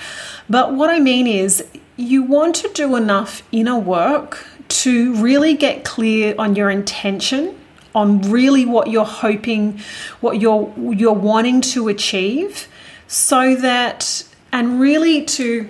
But 0.49 0.73
what 0.73 0.89
I 0.89 0.99
mean 0.99 1.27
is, 1.27 1.63
you 1.95 2.23
want 2.23 2.55
to 2.55 2.69
do 2.69 2.95
enough 2.95 3.43
inner 3.51 3.77
work 3.77 4.45
to 4.67 5.13
really 5.15 5.53
get 5.53 5.85
clear 5.85 6.33
on 6.39 6.55
your 6.55 6.69
intention 6.69 7.55
on 7.93 8.21
really 8.21 8.65
what 8.65 8.89
you're 8.89 9.05
hoping 9.05 9.79
what 10.19 10.41
you're 10.41 10.73
you're 10.77 11.13
wanting 11.13 11.61
to 11.61 11.87
achieve 11.87 12.67
so 13.07 13.55
that 13.55 14.25
and 14.51 14.79
really 14.79 15.23
to 15.23 15.69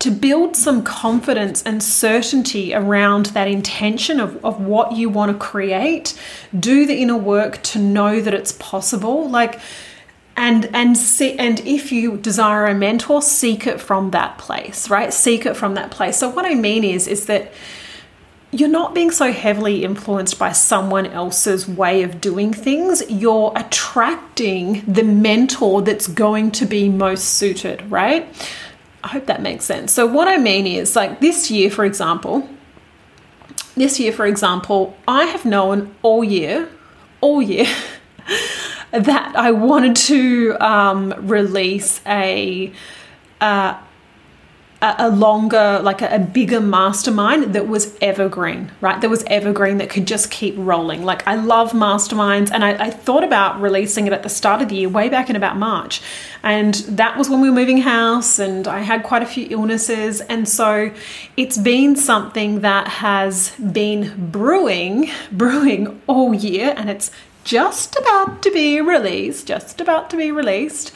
to 0.00 0.10
build 0.10 0.56
some 0.56 0.82
confidence 0.82 1.62
and 1.62 1.82
certainty 1.82 2.74
around 2.74 3.26
that 3.26 3.46
intention 3.46 4.18
of, 4.18 4.42
of 4.44 4.60
what 4.60 4.92
you 4.92 5.08
want 5.08 5.30
to 5.30 5.38
create 5.38 6.18
do 6.58 6.86
the 6.86 7.00
inner 7.00 7.16
work 7.16 7.62
to 7.62 7.78
know 7.78 8.20
that 8.20 8.34
it's 8.34 8.52
possible 8.52 9.28
like 9.28 9.60
and 10.36 10.68
and 10.74 10.96
see 10.96 11.38
and 11.38 11.60
if 11.60 11.92
you 11.92 12.16
desire 12.16 12.66
a 12.66 12.74
mentor 12.74 13.22
seek 13.22 13.66
it 13.66 13.80
from 13.80 14.10
that 14.10 14.38
place 14.38 14.90
right 14.90 15.12
seek 15.12 15.46
it 15.46 15.56
from 15.56 15.74
that 15.74 15.90
place 15.90 16.16
so 16.16 16.28
what 16.28 16.44
i 16.44 16.54
mean 16.54 16.82
is 16.82 17.06
is 17.06 17.26
that 17.26 17.52
you're 18.52 18.68
not 18.68 18.94
being 18.94 19.10
so 19.10 19.32
heavily 19.32 19.84
influenced 19.84 20.38
by 20.38 20.50
someone 20.50 21.06
else's 21.06 21.68
way 21.68 22.02
of 22.02 22.20
doing 22.20 22.52
things. 22.52 23.02
You're 23.08 23.52
attracting 23.54 24.82
the 24.88 25.04
mentor 25.04 25.82
that's 25.82 26.08
going 26.08 26.50
to 26.52 26.66
be 26.66 26.88
most 26.88 27.34
suited, 27.34 27.88
right? 27.90 28.26
I 29.02 29.08
hope 29.08 29.26
that 29.26 29.40
makes 29.42 29.64
sense. 29.64 29.92
So, 29.92 30.06
what 30.06 30.28
I 30.28 30.36
mean 30.36 30.66
is, 30.66 30.94
like 30.94 31.20
this 31.20 31.50
year, 31.50 31.70
for 31.70 31.84
example, 31.84 32.48
this 33.76 33.98
year, 33.98 34.12
for 34.12 34.26
example, 34.26 34.96
I 35.08 35.24
have 35.24 35.44
known 35.44 35.94
all 36.02 36.22
year, 36.22 36.68
all 37.20 37.40
year, 37.40 37.66
that 38.90 39.36
I 39.36 39.52
wanted 39.52 39.96
to 39.96 40.56
um, 40.60 41.14
release 41.18 42.00
a. 42.06 42.72
Uh, 43.40 43.78
a, 44.82 45.10
longer, 45.10 45.80
like 45.82 46.00
a, 46.00 46.14
a, 46.14 46.18
bigger 46.18 46.60
mastermind 46.60 47.54
that 47.54 47.68
was 47.68 47.96
evergreen, 48.00 48.72
right? 48.80 48.98
That 49.00 49.10
was 49.10 49.22
evergreen 49.26 49.76
that 49.78 49.90
could 49.90 50.06
just 50.06 50.30
keep 50.30 50.54
rolling. 50.56 51.04
Like, 51.04 51.26
I 51.26 51.34
love 51.34 51.72
masterminds, 51.72 52.50
and 52.50 52.64
I, 52.64 52.86
I, 52.86 52.90
thought 52.90 53.22
about 53.22 53.60
releasing 53.60 54.06
it 54.06 54.12
at 54.14 54.22
the 54.22 54.30
start 54.30 54.62
of 54.62 54.70
the 54.70 54.76
year, 54.76 54.88
way 54.88 55.10
back 55.10 55.28
in 55.28 55.36
about 55.36 55.58
March. 55.58 56.00
And 56.42 56.74
that 56.74 57.18
was 57.18 57.28
when 57.28 57.42
we 57.42 57.50
were 57.50 57.54
moving 57.54 57.78
house, 57.78 58.38
and 58.38 58.66
I 58.66 58.80
had 58.80 59.02
quite 59.02 59.22
a 59.22 59.26
few 59.26 59.46
illnesses. 59.50 60.22
And 60.22 60.48
so 60.48 60.90
it's 61.36 61.58
been 61.58 61.94
something 61.94 62.60
that 62.60 62.88
has 62.88 63.54
been 63.56 64.30
brewing, 64.30 65.10
brewing 65.32 66.00
all 66.06 66.32
year, 66.32 66.72
and 66.76 66.88
it's 66.88 67.10
just 67.44 67.96
about 67.96 68.42
to 68.42 68.50
be 68.50 68.80
released, 68.80 69.46
just 69.46 69.80
about 69.80 70.10
to 70.10 70.16
be 70.16 70.30
released. 70.30 70.92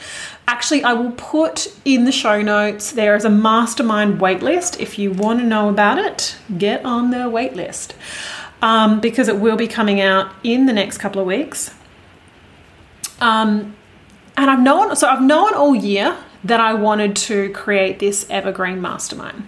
Actually, 0.47 0.83
I 0.83 0.93
will 0.93 1.11
put 1.11 1.75
in 1.85 2.05
the 2.05 2.11
show 2.11 2.41
notes 2.41 2.91
there 2.91 3.15
is 3.15 3.25
a 3.25 3.29
mastermind 3.29 4.19
waitlist. 4.19 4.79
If 4.79 4.99
you 4.99 5.11
want 5.11 5.39
to 5.39 5.45
know 5.45 5.69
about 5.69 5.97
it, 5.97 6.37
get 6.57 6.85
on 6.85 7.11
the 7.11 7.17
waitlist 7.17 7.93
um, 8.61 8.99
because 8.99 9.27
it 9.27 9.39
will 9.39 9.57
be 9.57 9.67
coming 9.67 10.01
out 10.01 10.31
in 10.43 10.65
the 10.65 10.73
next 10.73 10.97
couple 10.97 11.19
of 11.21 11.27
weeks. 11.27 11.73
Um, 13.21 13.75
and 14.37 14.51
I've 14.51 14.61
known, 14.61 14.95
so 14.95 15.07
I've 15.07 15.21
known 15.21 15.53
all 15.53 15.75
year 15.75 16.17
that 16.45 16.59
I 16.59 16.75
wanted 16.75 17.15
to 17.15 17.49
create 17.49 17.97
this 17.97 18.27
evergreen 18.29 18.79
mastermind. 18.79 19.47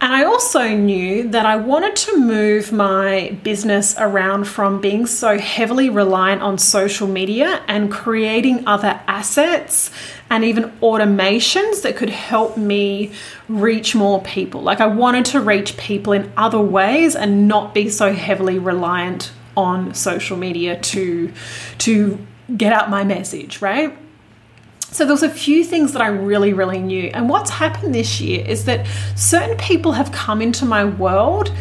And 0.00 0.12
I 0.12 0.24
also 0.24 0.68
knew 0.68 1.28
that 1.30 1.44
I 1.44 1.56
wanted 1.56 1.96
to 1.96 2.16
move 2.16 2.70
my 2.70 3.36
business 3.42 3.96
around 3.98 4.44
from 4.44 4.80
being 4.80 5.06
so 5.06 5.36
heavily 5.36 5.90
reliant 5.90 6.40
on 6.40 6.56
social 6.56 7.08
media 7.08 7.64
and 7.66 7.90
creating 7.90 8.66
other 8.68 9.00
assets 9.08 9.90
and 10.30 10.44
even 10.44 10.70
automations 10.80 11.82
that 11.82 11.96
could 11.96 12.10
help 12.10 12.56
me 12.56 13.10
reach 13.48 13.96
more 13.96 14.22
people. 14.22 14.62
Like 14.62 14.80
I 14.80 14.86
wanted 14.86 15.24
to 15.26 15.40
reach 15.40 15.76
people 15.76 16.12
in 16.12 16.32
other 16.36 16.60
ways 16.60 17.16
and 17.16 17.48
not 17.48 17.74
be 17.74 17.88
so 17.88 18.12
heavily 18.12 18.60
reliant 18.60 19.32
on 19.56 19.92
social 19.92 20.36
media 20.36 20.78
to 20.78 21.32
to 21.78 22.24
get 22.56 22.72
out 22.72 22.88
my 22.90 23.02
message, 23.02 23.60
right? 23.60 23.96
So 24.90 25.04
there 25.04 25.12
was 25.12 25.22
a 25.22 25.30
few 25.30 25.64
things 25.64 25.92
that 25.92 26.02
I 26.02 26.08
really, 26.08 26.52
really 26.52 26.80
knew. 26.80 27.10
And 27.12 27.28
what's 27.28 27.50
happened 27.50 27.94
this 27.94 28.20
year 28.20 28.44
is 28.44 28.64
that 28.64 28.86
certain 29.16 29.56
people 29.56 29.92
have 29.92 30.10
come 30.12 30.40
into 30.40 30.64
my 30.64 30.84
world 30.84 31.52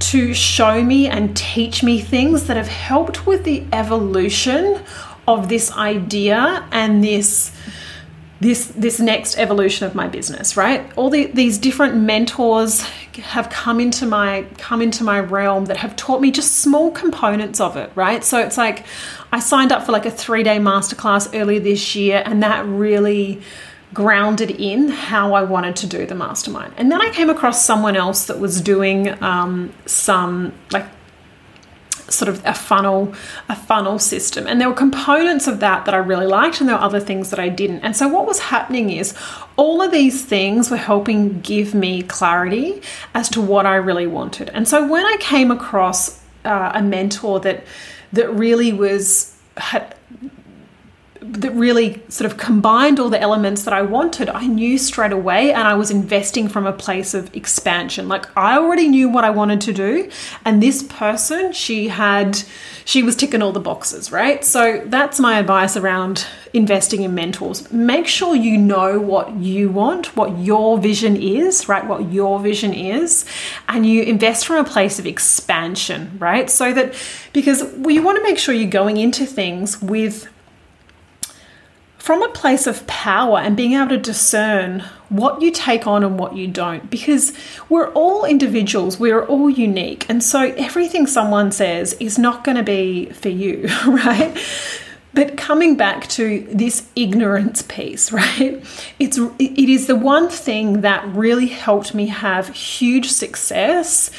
to 0.00 0.34
show 0.34 0.82
me 0.82 1.06
and 1.06 1.36
teach 1.36 1.82
me 1.82 2.00
things 2.00 2.46
that 2.48 2.56
have 2.56 2.68
helped 2.68 3.24
with 3.24 3.44
the 3.44 3.64
evolution 3.72 4.82
of 5.28 5.48
this 5.48 5.70
idea 5.72 6.66
and 6.72 7.04
this 7.04 7.52
this 8.40 8.66
this 8.76 8.98
next 8.98 9.38
evolution 9.38 9.86
of 9.86 9.94
my 9.94 10.08
business 10.08 10.56
right 10.56 10.90
all 10.96 11.08
the, 11.08 11.26
these 11.26 11.58
different 11.58 11.94
mentors 11.94 12.80
have 13.22 13.48
come 13.48 13.78
into 13.78 14.04
my 14.04 14.44
come 14.58 14.82
into 14.82 15.04
my 15.04 15.20
realm 15.20 15.66
that 15.66 15.76
have 15.76 15.94
taught 15.94 16.20
me 16.20 16.32
just 16.32 16.56
small 16.56 16.90
components 16.90 17.60
of 17.60 17.76
it 17.76 17.88
right 17.94 18.24
so 18.24 18.40
it's 18.40 18.58
like 18.58 18.84
i 19.32 19.40
signed 19.40 19.72
up 19.72 19.84
for 19.84 19.92
like 19.92 20.06
a 20.06 20.10
three 20.10 20.42
day 20.42 20.58
masterclass 20.58 21.28
earlier 21.38 21.60
this 21.60 21.94
year 21.94 22.22
and 22.24 22.42
that 22.42 22.64
really 22.66 23.42
grounded 23.94 24.50
in 24.50 24.88
how 24.88 25.34
I 25.34 25.42
wanted 25.42 25.76
to 25.76 25.86
do 25.86 26.06
the 26.06 26.14
mastermind. 26.14 26.74
And 26.76 26.90
then 26.90 27.00
I 27.02 27.10
came 27.10 27.28
across 27.28 27.64
someone 27.64 27.96
else 27.96 28.26
that 28.26 28.38
was 28.38 28.60
doing 28.60 29.22
um, 29.22 29.72
some 29.86 30.52
like 30.70 30.86
sort 32.08 32.28
of 32.28 32.44
a 32.44 32.54
funnel 32.54 33.14
a 33.48 33.56
funnel 33.56 33.98
system. 33.98 34.46
And 34.46 34.60
there 34.60 34.68
were 34.68 34.74
components 34.74 35.46
of 35.46 35.60
that 35.60 35.84
that 35.84 35.94
I 35.94 35.98
really 35.98 36.26
liked 36.26 36.60
and 36.60 36.68
there 36.68 36.76
were 36.76 36.82
other 36.82 37.00
things 37.00 37.30
that 37.30 37.38
I 37.38 37.48
didn't. 37.48 37.80
And 37.80 37.96
so 37.96 38.08
what 38.08 38.26
was 38.26 38.38
happening 38.38 38.90
is 38.90 39.14
all 39.56 39.82
of 39.82 39.92
these 39.92 40.24
things 40.24 40.70
were 40.70 40.76
helping 40.76 41.40
give 41.40 41.74
me 41.74 42.02
clarity 42.02 42.82
as 43.14 43.28
to 43.30 43.40
what 43.40 43.66
I 43.66 43.76
really 43.76 44.06
wanted. 44.06 44.50
And 44.50 44.66
so 44.68 44.86
when 44.86 45.04
I 45.04 45.16
came 45.20 45.50
across 45.50 46.20
uh, 46.44 46.72
a 46.74 46.82
mentor 46.82 47.40
that 47.40 47.64
that 48.12 48.32
really 48.34 48.72
was 48.72 49.36
had 49.56 49.94
that 51.32 51.52
really 51.52 52.02
sort 52.08 52.30
of 52.30 52.38
combined 52.38 53.00
all 53.00 53.08
the 53.08 53.20
elements 53.20 53.64
that 53.64 53.74
I 53.74 53.82
wanted, 53.82 54.28
I 54.28 54.46
knew 54.46 54.78
straight 54.78 55.12
away 55.12 55.52
and 55.52 55.66
I 55.66 55.74
was 55.74 55.90
investing 55.90 56.48
from 56.48 56.66
a 56.66 56.72
place 56.72 57.14
of 57.14 57.34
expansion. 57.34 58.08
Like 58.08 58.26
I 58.36 58.56
already 58.56 58.88
knew 58.88 59.08
what 59.08 59.24
I 59.24 59.30
wanted 59.30 59.60
to 59.62 59.72
do 59.72 60.10
and 60.44 60.62
this 60.62 60.82
person, 60.82 61.52
she 61.52 61.88
had 61.88 62.42
she 62.84 63.02
was 63.02 63.14
ticking 63.14 63.42
all 63.42 63.52
the 63.52 63.60
boxes, 63.60 64.10
right? 64.10 64.44
So 64.44 64.82
that's 64.86 65.20
my 65.20 65.38
advice 65.38 65.76
around 65.76 66.26
investing 66.52 67.02
in 67.02 67.14
mentors. 67.14 67.70
Make 67.72 68.06
sure 68.06 68.34
you 68.34 68.58
know 68.58 68.98
what 68.98 69.34
you 69.36 69.70
want, 69.70 70.16
what 70.16 70.38
your 70.38 70.78
vision 70.78 71.16
is, 71.16 71.68
right? 71.68 71.86
What 71.86 72.12
your 72.12 72.40
vision 72.40 72.74
is, 72.74 73.24
and 73.68 73.86
you 73.86 74.02
invest 74.02 74.46
from 74.46 74.64
a 74.64 74.68
place 74.68 74.98
of 74.98 75.06
expansion, 75.06 76.16
right? 76.18 76.50
So 76.50 76.72
that 76.72 76.94
because 77.32 77.62
you 77.86 78.02
want 78.02 78.16
to 78.16 78.22
make 78.22 78.38
sure 78.38 78.54
you're 78.54 78.68
going 78.68 78.96
into 78.96 79.26
things 79.26 79.80
with 79.80 80.28
from 82.02 82.20
a 82.20 82.28
place 82.30 82.66
of 82.66 82.84
power 82.88 83.38
and 83.38 83.56
being 83.56 83.74
able 83.74 83.90
to 83.90 83.96
discern 83.96 84.80
what 85.08 85.40
you 85.40 85.52
take 85.52 85.86
on 85.86 86.02
and 86.02 86.18
what 86.18 86.34
you 86.34 86.48
don't 86.48 86.90
because 86.90 87.32
we're 87.68 87.92
all 87.92 88.24
individuals 88.24 88.98
we're 88.98 89.24
all 89.26 89.48
unique 89.48 90.04
and 90.10 90.20
so 90.20 90.52
everything 90.56 91.06
someone 91.06 91.52
says 91.52 91.92
is 92.00 92.18
not 92.18 92.42
going 92.42 92.56
to 92.56 92.62
be 92.64 93.06
for 93.10 93.28
you 93.28 93.68
right? 93.86 94.36
But 95.14 95.36
coming 95.36 95.76
back 95.76 96.08
to 96.08 96.40
this 96.50 96.88
ignorance 96.96 97.62
piece 97.62 98.10
right? 98.20 98.60
It's 98.98 99.18
it 99.38 99.68
is 99.68 99.86
the 99.86 99.94
one 99.94 100.28
thing 100.28 100.80
that 100.80 101.06
really 101.06 101.46
helped 101.46 101.94
me 101.94 102.08
have 102.08 102.48
huge 102.48 103.12
success 103.12 104.10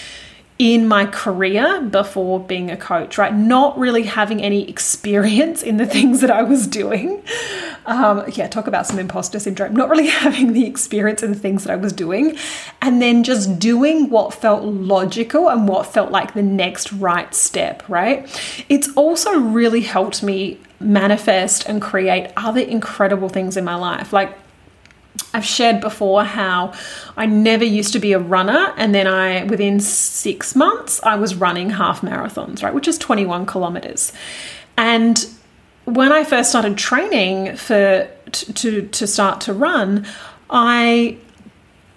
in 0.64 0.88
my 0.88 1.06
career 1.06 1.82
before 1.82 2.40
being 2.40 2.72
a 2.72 2.78
coach, 2.78 3.18
right? 3.18 3.34
Not 3.36 3.78
really 3.78 4.04
having 4.04 4.42
any 4.42 4.70
experience 4.70 5.62
in 5.62 5.76
the 5.76 5.86
things 5.86 6.22
that 6.22 6.32
I 6.32 6.42
was 6.42 6.68
doing. 6.68 7.22
Um, 7.86 8.24
yeah, 8.32 8.48
talk 8.48 8.66
about 8.66 8.88
some 8.88 8.98
imposter 8.98 9.40
syndrome. 9.40 9.76
Not 9.76 9.90
really 9.90 10.08
having 10.24 10.54
the 10.54 10.66
experience 10.66 11.22
in 11.22 11.34
the 11.34 11.38
things 11.38 11.66
that 11.66 11.74
I 11.74 11.76
was 11.76 11.92
doing, 11.92 12.38
and 12.82 13.02
then 13.02 13.26
just 13.26 13.60
doing 13.60 14.10
what 14.10 14.34
felt 14.34 14.64
logical 14.64 15.50
and 15.50 15.68
what 15.68 15.86
felt 15.86 16.12
like 16.12 16.34
the 16.34 16.42
next 16.42 16.94
right 16.94 17.36
step, 17.36 17.84
right? 17.90 18.26
It's 18.70 18.88
also 18.96 19.38
really 19.38 19.82
helped 19.82 20.24
me 20.24 20.62
manifest 20.80 21.68
and 21.68 21.82
create 21.82 22.32
other 22.38 22.62
incredible 22.62 23.28
things 23.28 23.58
in 23.58 23.66
my 23.66 23.76
life. 23.76 24.14
Like, 24.14 24.34
I've 25.34 25.46
shared 25.46 25.82
before 25.82 26.24
how 26.24 26.74
I 27.18 27.26
never 27.26 27.64
used 27.64 27.94
to 27.94 28.00
be 28.00 28.14
a 28.14 28.20
runner, 28.20 28.74
and 28.78 28.94
then 28.94 29.08
I, 29.08 29.44
within 29.46 29.80
six 29.80 30.56
months, 30.56 31.02
I 31.04 31.16
was 31.16 31.36
running 31.36 31.72
half 31.72 32.02
marathons, 32.02 32.64
right, 32.64 32.74
which 32.74 32.88
is 32.88 32.98
21 32.98 33.46
kilometers. 33.46 34.14
And 34.78 35.26
when 35.86 36.12
I 36.12 36.24
first 36.24 36.50
started 36.50 36.78
training 36.78 37.56
for 37.56 38.10
to 38.32 38.88
to 38.88 39.08
start 39.08 39.42
to 39.42 39.54
run, 39.54 40.06
I 40.50 41.18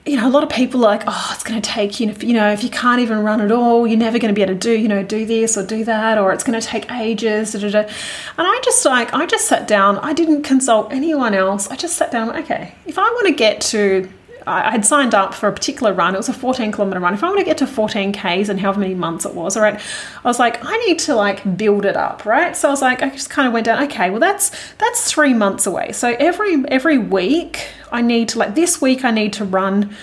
you 0.07 0.17
know, 0.17 0.29
a 0.29 0.31
lot 0.31 0.45
of 0.45 0.49
people 0.49 0.79
like, 0.79 1.03
oh, 1.07 1.31
it's 1.35 1.43
going 1.43 1.61
to 1.61 1.71
take 1.71 1.99
you 1.99 2.15
you 2.21 2.33
know, 2.33 2.53
if 2.53 2.63
you 2.63 2.71
can't 2.71 3.01
even 3.01 3.19
run 3.19 3.41
at 3.41 3.51
all, 3.51 3.87
you're 3.87 3.99
never 3.99 4.19
going 4.19 4.33
to 4.33 4.39
be 4.39 4.43
able 4.43 4.55
to 4.55 4.59
do, 4.59 4.71
you 4.71 4.87
know, 4.87 5.03
do 5.03 5.27
this 5.27 5.59
or 5.59 5.67
do 5.67 5.85
that, 5.85 6.17
or 6.17 6.33
it's 6.33 6.45
going 6.45 6.59
to 6.59 6.65
take 6.65 6.91
ages. 6.93 7.53
Da, 7.53 7.59
da, 7.59 7.71
da. 7.71 7.81
And 7.81 8.47
I 8.47 8.61
just 8.65 8.85
like, 8.85 9.13
I 9.13 9.27
just 9.27 9.49
sat 9.49 9.67
down. 9.67 9.99
I 9.99 10.13
didn't 10.13 10.43
consult 10.45 10.93
anyone 10.93 11.35
else. 11.35 11.69
I 11.69 11.77
just 11.77 11.97
sat 11.97 12.13
down. 12.13 12.37
Okay, 12.37 12.73
if 12.87 12.99
I 12.99 13.03
want 13.03 13.27
to 13.27 13.35
get 13.35 13.61
to, 13.63 14.09
I 14.47 14.71
had 14.71 14.85
signed 14.85 15.15
up 15.15 15.35
for 15.35 15.49
a 15.49 15.53
particular 15.53 15.93
run. 15.93 16.15
It 16.15 16.19
was 16.19 16.29
a 16.29 16.33
14 16.33 16.71
kilometer 16.71 17.01
run. 17.01 17.15
If 17.15 17.25
I 17.25 17.29
want 17.29 17.41
to 17.41 17.45
get 17.45 17.59
to 17.59 17.67
14 17.67 18.13
k's 18.13 18.49
and 18.49 18.61
however 18.61 18.81
many 18.81 18.95
months 18.95 19.25
it 19.25 19.35
was, 19.35 19.57
all 19.57 19.63
right, 19.63 19.81
I 20.25 20.29
was 20.29 20.39
like, 20.39 20.65
I 20.65 20.77
need 20.87 20.99
to 21.01 21.15
like 21.15 21.57
build 21.57 21.85
it 21.85 21.97
up, 21.97 22.25
right? 22.25 22.57
So 22.57 22.69
I 22.69 22.71
was 22.71 22.83
like, 22.83 23.03
I 23.03 23.11
just 23.11 23.29
kind 23.29 23.49
of 23.49 23.53
went 23.53 23.67
down. 23.67 23.83
Okay, 23.85 24.11
well 24.11 24.21
that's 24.21 24.53
that's 24.75 25.11
three 25.11 25.35
months 25.35 25.67
away. 25.67 25.93
So 25.93 26.15
every 26.19 26.65
every 26.69 26.99
week 26.99 27.69
I 27.91 28.03
need 28.03 28.29
to 28.31 28.39
like 28.39 28.55
this 28.55 28.81
week 28.81 29.05
I 29.05 29.11
need 29.11 29.33
to 29.35 29.45
run 29.45 29.97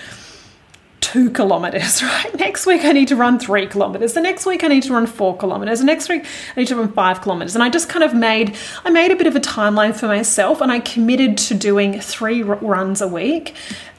two 1.00 1.30
kilometers, 1.30 2.02
right? 2.02 2.38
Next 2.38 2.66
week 2.66 2.84
I 2.84 2.92
need 2.92 3.08
to 3.08 3.16
run 3.16 3.38
three 3.38 3.66
kilometers. 3.66 4.14
The 4.14 4.20
next 4.20 4.46
week 4.46 4.64
I 4.64 4.68
need 4.68 4.82
to 4.84 4.92
run 4.92 5.06
four 5.06 5.36
kilometers. 5.36 5.78
The 5.78 5.84
next 5.84 6.08
week 6.08 6.26
I 6.56 6.60
need 6.60 6.68
to 6.68 6.76
run 6.76 6.92
five 6.92 7.20
kilometers. 7.20 7.54
And 7.54 7.62
I 7.62 7.68
just 7.70 7.88
kind 7.88 8.02
of 8.02 8.14
made 8.14 8.56
I 8.84 8.90
made 8.90 9.10
a 9.10 9.16
bit 9.16 9.26
of 9.26 9.36
a 9.36 9.40
timeline 9.40 9.94
for 9.94 10.06
myself 10.06 10.60
and 10.60 10.72
I 10.72 10.80
committed 10.80 11.38
to 11.38 11.54
doing 11.54 12.00
three 12.00 12.42
runs 12.42 13.00
a 13.00 13.08
week 13.08 13.54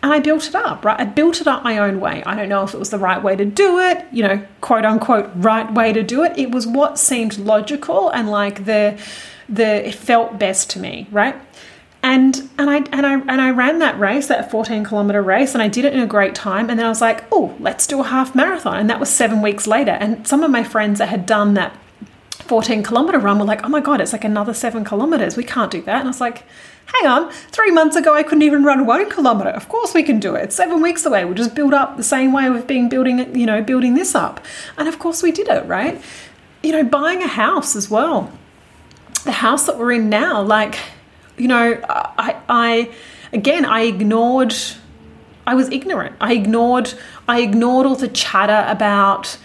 and 0.05 0.13
I 0.13 0.19
built 0.19 0.47
it 0.47 0.53
up, 0.53 0.85
right? 0.85 1.00
I 1.00 1.05
built 1.05 1.41
it 1.41 1.47
up 1.47 1.63
my 1.63 1.79
own 1.79 2.00
way. 2.00 2.21
I 2.27 2.35
don't 2.35 2.47
know 2.47 2.63
if 2.63 2.75
it 2.75 2.77
was 2.77 2.91
the 2.91 3.00
right 3.00 3.24
way 3.24 3.35
to 3.35 3.43
do 3.43 3.79
it, 3.79 4.05
you 4.12 4.21
know, 4.21 4.45
quote 4.62 4.85
unquote 4.85 5.31
right 5.33 5.74
way 5.74 5.93
to 5.93 6.03
do 6.03 6.24
it. 6.24 6.38
It 6.38 6.51
was 6.51 6.67
what 6.67 7.00
seemed 7.00 7.39
logical 7.39 8.09
and 8.12 8.29
like 8.29 8.65
the 8.65 9.01
the 9.50 9.88
it 9.88 9.95
felt 9.95 10.38
best 10.38 10.69
to 10.71 10.79
me, 10.79 11.07
right? 11.12 11.35
and 12.03 12.47
and 12.59 12.69
I 12.69 12.77
and 12.91 13.03
I 13.03 13.13
and 13.13 13.41
I 13.41 13.50
ran 13.50 13.79
that 13.79 14.00
race, 14.00 14.27
that 14.27 14.51
14 14.51 14.83
kilometer 14.83 15.23
race, 15.23 15.56
and 15.56 15.63
I 15.63 15.67
did 15.67 15.86
it 15.86 15.93
in 15.93 15.99
a 15.99 16.06
great 16.06 16.36
time. 16.36 16.69
And 16.69 16.77
then 16.77 16.86
I 16.86 16.89
was 16.89 17.01
like, 17.01 17.23
oh, 17.32 17.56
let's 17.60 17.88
do 17.88 17.99
a 17.99 18.03
half 18.03 18.36
marathon, 18.36 18.77
and 18.77 18.88
that 18.91 18.99
was 18.99 19.10
seven 19.10 19.41
weeks 19.41 19.65
later. 19.65 19.93
And 19.93 20.27
some 20.27 20.43
of 20.43 20.51
my 20.51 20.63
friends 20.63 20.99
that 20.99 21.10
had 21.10 21.25
done 21.25 21.56
that 21.56 21.75
14 22.43 22.84
kilometer 22.84 23.17
run 23.17 23.39
were 23.39 23.45
like, 23.45 23.63
oh 23.63 23.69
my 23.69 23.80
god, 23.80 24.01
it's 24.01 24.13
like 24.13 24.23
another 24.23 24.53
seven 24.53 24.86
kilometers. 24.86 25.36
We 25.36 25.43
can't 25.43 25.71
do 25.71 25.82
that. 25.82 26.01
And 26.01 26.08
I 26.08 26.12
was 26.12 26.21
like, 26.21 26.43
hang 26.86 27.08
on, 27.08 27.32
three 27.32 27.71
months 27.71 27.95
ago 27.95 28.13
I 28.13 28.24
couldn't 28.24 28.43
even 28.43 28.63
run 28.63 28.86
one 28.86 29.10
kilometer. 29.10 29.50
Of 29.50 29.69
course 29.69 29.93
we 29.93 30.04
can 30.04 30.19
do 30.19 30.36
it. 30.36 30.43
It's 30.43 30.56
seven 30.56 30.82
weeks 30.82 31.06
away. 31.06 31.26
We'll 31.26 31.34
just 31.34 31.56
build 31.56 31.74
up 31.74 31.98
the 31.98 32.04
same 32.04 32.32
way 32.34 32.50
we've 32.50 32.67
been 32.67 32.89
building 32.89 33.36
you 33.36 33.45
know, 33.45 33.62
building 33.62 33.95
this 33.95 34.15
up. 34.15 34.43
And 34.78 34.88
of 34.88 35.00
course 35.00 35.24
we 35.24 35.32
did 35.32 35.48
it, 35.48 35.65
right? 35.65 36.02
You 36.63 36.71
know, 36.71 36.84
buying 36.84 37.21
a 37.21 37.28
house 37.28 37.76
as 37.76 37.89
well. 37.89 38.32
The 39.24 39.32
house 39.32 39.65
that 39.65 39.78
we're 39.78 39.93
in 39.93 40.10
now, 40.10 40.41
like 40.41 40.78
you 41.38 41.48
know, 41.48 41.82
I, 41.89 42.41
I 42.48 42.91
again, 43.34 43.65
I 43.65 43.82
ignored, 43.82 44.56
I 45.45 45.56
was 45.56 45.69
ignorant. 45.69 46.15
I 46.21 46.34
ignored, 46.34 46.93
I 47.28 47.41
ignored 47.41 47.86
all 47.86 47.95
the 47.95 48.08
chatter 48.08 48.65
about 48.69 49.38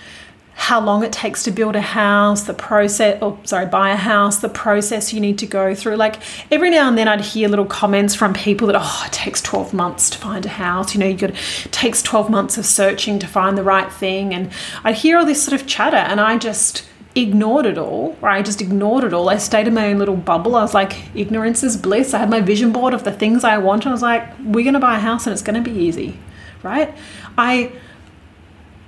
how 0.55 0.81
long 0.81 1.03
it 1.03 1.13
takes 1.13 1.43
to 1.45 1.51
build 1.51 1.75
a 1.75 1.81
house, 1.81 2.43
the 2.43 2.55
process, 2.55 3.21
or 3.23 3.39
sorry, 3.45 3.67
buy 3.67 3.91
a 3.91 3.97
house, 3.97 4.39
the 4.39 4.49
process 4.49 5.13
you 5.13 5.21
need 5.21 5.39
to 5.39 5.47
go 5.47 5.75
through. 5.75 5.97
Like 5.97 6.17
every 6.53 6.71
now 6.71 6.89
and 6.89 6.99
then 6.99 7.09
I'd 7.09 7.21
hear 7.21 7.49
little 7.49 7.67
comments 7.67 8.15
from 8.15 8.35
people 8.35 8.67
that, 8.69 8.77
oh, 8.79 9.03
it 9.07 9.13
takes 9.13 9.41
12 9.41 9.73
months 9.73 10.11
to 10.11 10.19
find 10.19 10.45
a 10.45 10.51
house. 10.51 10.95
You 10.95 11.01
know, 11.01 11.07
you 11.07 11.17
got 11.17 11.31
it 11.31 11.73
takes 11.73 12.03
12 12.03 12.31
months 12.31 12.59
of 12.59 12.67
searching 12.67 13.19
to 13.19 13.27
find 13.27 13.57
the 13.57 13.63
right 13.63 13.91
thing. 13.93 14.35
And 14.35 14.51
I'd 14.85 14.97
hear 14.97 15.19
all 15.19 15.27
this 15.27 15.43
sort 15.43 15.61
of 15.61 15.67
chatter 15.67 15.97
and 15.97 16.21
I 16.21 16.39
just, 16.39 16.87
ignored 17.15 17.67
it 17.67 17.77
all, 17.77 18.17
right? 18.21 18.39
I 18.39 18.43
just 18.43 18.61
ignored 18.61 19.05
it 19.05 19.13
all. 19.13 19.29
I 19.29 19.39
stayed 19.39 19.67
in 19.67 19.75
my 19.75 19.89
own 19.89 19.99
little 19.99 20.17
bubble. 20.17 20.55
I 20.55 20.63
was 20.63 20.75
like, 20.75 20.97
ignorance 21.15 21.63
is 21.65 21.77
bliss. 21.77 22.15
I 22.15 22.19
had 22.19 22.31
my 22.31 22.41
vision 22.41 22.73
board 22.73 22.95
of 22.95 23.05
the 23.05 23.13
things 23.13 23.43
I 23.43 23.59
want. 23.59 23.87
I 23.87 23.91
was 23.91 24.03
like, 24.03 24.29
we're 24.39 24.63
going 24.63 24.75
to 24.75 24.81
buy 24.81 24.97
a 24.97 25.01
house 25.01 25.27
and 25.27 25.33
it's 25.33 25.43
going 25.43 25.63
to 25.63 25.71
be 25.71 25.77
easy, 25.77 26.19
right? 26.63 26.95
I. 27.37 27.73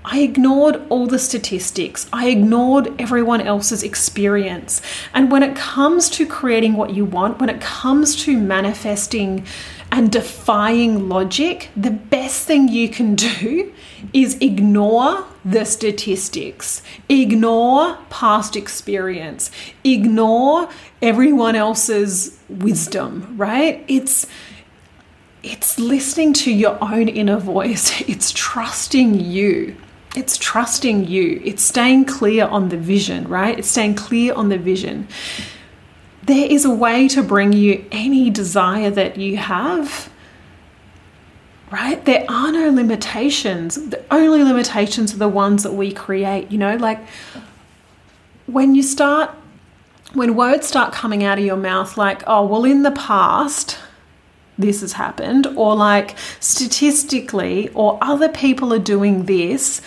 I 0.04 0.20
ignored 0.20 0.82
all 0.88 1.06
the 1.06 1.18
statistics. 1.18 2.08
I 2.12 2.28
ignored 2.28 3.00
everyone 3.00 3.40
else's 3.40 3.82
experience. 3.82 4.82
And 5.14 5.30
when 5.30 5.42
it 5.42 5.54
comes 5.54 6.10
to 6.10 6.26
creating 6.26 6.74
what 6.74 6.92
you 6.92 7.04
want, 7.04 7.38
when 7.38 7.48
it 7.48 7.60
comes 7.60 8.16
to 8.24 8.36
manifesting 8.36 9.46
and 9.92 10.10
defying 10.10 11.08
logic, 11.08 11.68
the 11.76 11.90
best 11.90 12.46
thing 12.46 12.66
you 12.68 12.88
can 12.88 13.14
do 13.14 13.72
is 14.12 14.36
ignore 14.40 15.24
the 15.44 15.64
statistics, 15.64 16.82
ignore 17.08 17.98
past 18.10 18.56
experience, 18.56 19.50
ignore 19.84 20.68
everyone 21.00 21.54
else's 21.54 22.38
wisdom, 22.48 23.34
right? 23.36 23.84
It's 23.86 24.26
it's 25.42 25.76
listening 25.76 26.32
to 26.34 26.52
your 26.52 26.78
own 26.82 27.08
inner 27.08 27.38
voice. 27.38 28.00
It's 28.08 28.30
trusting 28.30 29.18
you. 29.18 29.76
It's 30.14 30.36
trusting 30.36 31.06
you. 31.06 31.40
It's 31.44 31.62
staying 31.62 32.04
clear 32.04 32.46
on 32.46 32.68
the 32.68 32.76
vision, 32.76 33.26
right? 33.28 33.58
It's 33.58 33.68
staying 33.68 33.94
clear 33.94 34.34
on 34.34 34.50
the 34.50 34.58
vision 34.58 35.08
there 36.24 36.46
is 36.46 36.64
a 36.64 36.70
way 36.70 37.08
to 37.08 37.22
bring 37.22 37.52
you 37.52 37.84
any 37.90 38.30
desire 38.30 38.90
that 38.90 39.16
you 39.16 39.36
have. 39.36 40.10
Right? 41.70 42.04
There 42.04 42.24
are 42.28 42.52
no 42.52 42.70
limitations. 42.70 43.74
The 43.74 44.04
only 44.10 44.42
limitations 44.44 45.14
are 45.14 45.18
the 45.18 45.28
ones 45.28 45.62
that 45.62 45.72
we 45.72 45.90
create. 45.90 46.50
You 46.50 46.58
know, 46.58 46.76
like 46.76 47.00
when 48.46 48.74
you 48.74 48.82
start, 48.82 49.30
when 50.12 50.36
words 50.36 50.66
start 50.66 50.92
coming 50.92 51.24
out 51.24 51.38
of 51.38 51.44
your 51.44 51.56
mouth, 51.56 51.96
like, 51.96 52.22
oh, 52.26 52.46
well, 52.46 52.64
in 52.64 52.82
the 52.82 52.90
past, 52.90 53.78
this 54.58 54.80
has 54.80 54.92
happened, 54.92 55.46
or 55.56 55.74
like 55.74 56.16
statistically, 56.40 57.68
or 57.70 57.98
other 58.00 58.28
people 58.28 58.72
are 58.72 58.78
doing 58.78 59.24
this 59.26 59.80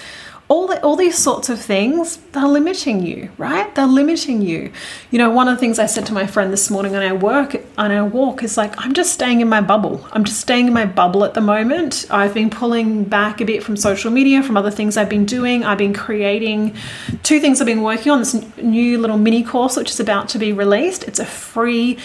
all 0.48 0.68
the, 0.68 0.80
all 0.84 0.96
these 0.96 1.18
sorts 1.18 1.50
of 1.50 1.60
things 1.60 2.18
they're 2.32 2.46
limiting 2.46 3.04
you 3.04 3.32
right? 3.38 3.74
They're 3.74 3.88
limiting 3.88 4.42
you. 4.42 4.72
You 5.10 5.18
know 5.18 5.30
one 5.30 5.48
of 5.48 5.56
the 5.56 5.60
things 5.60 5.80
i 5.80 5.86
said 5.88 6.06
to 6.08 6.14
my 6.14 6.28
friend 6.28 6.54
this 6.54 6.70
morning 6.70 6.96
on 6.96 7.02
our 7.02 7.16
work 7.16 7.56
on 7.78 7.92
our 7.92 8.06
walk 8.06 8.44
is 8.44 8.58
like 8.58 8.74
i'm 8.78 8.94
just 8.94 9.14
staying 9.14 9.42
in 9.42 9.50
my 9.50 9.62
bubble. 9.62 10.08
I'm 10.12 10.24
just 10.24 10.40
staying 10.40 10.68
in 10.68 10.74
my 10.74 10.86
bubble 10.86 11.24
at 11.24 11.34
the 11.34 11.42
moment. 11.42 12.06
I've 12.12 12.34
been 12.34 12.50
pulling 12.50 13.06
back 13.06 13.42
a 13.42 13.46
bit 13.46 13.64
from 13.64 13.76
social 13.76 14.12
media 14.12 14.44
from 14.44 14.58
other 14.58 14.72
things 14.72 14.98
i've 14.98 15.10
been 15.10 15.26
doing. 15.26 15.64
I've 15.64 15.80
been 15.80 15.94
creating 15.94 16.76
two 17.24 17.40
things 17.40 17.60
i've 17.60 17.68
been 17.68 17.82
working 17.82 18.12
on 18.12 18.20
this 18.20 18.36
new 18.58 19.00
little 19.00 19.18
mini 19.18 19.44
course 19.44 19.76
which 19.76 19.90
is 19.90 20.00
about 20.00 20.30
to 20.30 20.38
be 20.38 20.54
released. 20.54 21.04
It's 21.06 21.20
a 21.20 21.26
free 21.26 21.98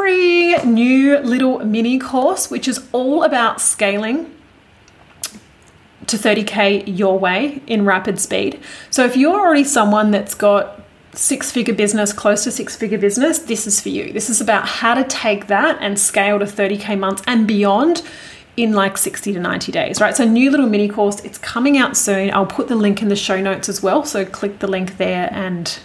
free 0.00 0.56
new 0.64 1.18
little 1.18 1.58
mini 1.58 1.98
course, 1.98 2.50
which 2.50 2.66
is 2.66 2.88
all 2.92 3.22
about 3.22 3.60
scaling 3.60 4.34
to 6.06 6.16
30K 6.16 6.84
your 6.86 7.18
way 7.18 7.60
in 7.66 7.84
rapid 7.84 8.18
speed. 8.18 8.58
So 8.88 9.04
if 9.04 9.14
you're 9.14 9.38
already 9.38 9.64
someone 9.64 10.10
that's 10.10 10.34
got 10.34 10.80
six 11.12 11.50
figure 11.52 11.74
business, 11.74 12.14
close 12.14 12.44
to 12.44 12.50
six 12.50 12.74
figure 12.76 12.96
business, 12.96 13.40
this 13.40 13.66
is 13.66 13.78
for 13.78 13.90
you. 13.90 14.10
This 14.10 14.30
is 14.30 14.40
about 14.40 14.66
how 14.66 14.94
to 14.94 15.04
take 15.04 15.48
that 15.48 15.76
and 15.82 15.98
scale 15.98 16.38
to 16.38 16.46
30K 16.46 16.98
months 16.98 17.22
and 17.26 17.46
beyond 17.46 18.02
in 18.56 18.72
like 18.72 18.96
60 18.96 19.34
to 19.34 19.40
90 19.40 19.70
days, 19.70 20.00
right? 20.00 20.16
So, 20.16 20.24
new 20.24 20.50
little 20.50 20.66
mini 20.66 20.88
course, 20.88 21.20
it's 21.20 21.38
coming 21.38 21.76
out 21.78 21.96
soon. 21.96 22.32
I'll 22.32 22.46
put 22.46 22.68
the 22.68 22.74
link 22.74 23.00
in 23.02 23.08
the 23.08 23.16
show 23.16 23.40
notes 23.40 23.68
as 23.68 23.82
well. 23.82 24.04
So, 24.04 24.24
click 24.24 24.58
the 24.58 24.66
link 24.66 24.96
there 24.96 25.28
and 25.32 25.78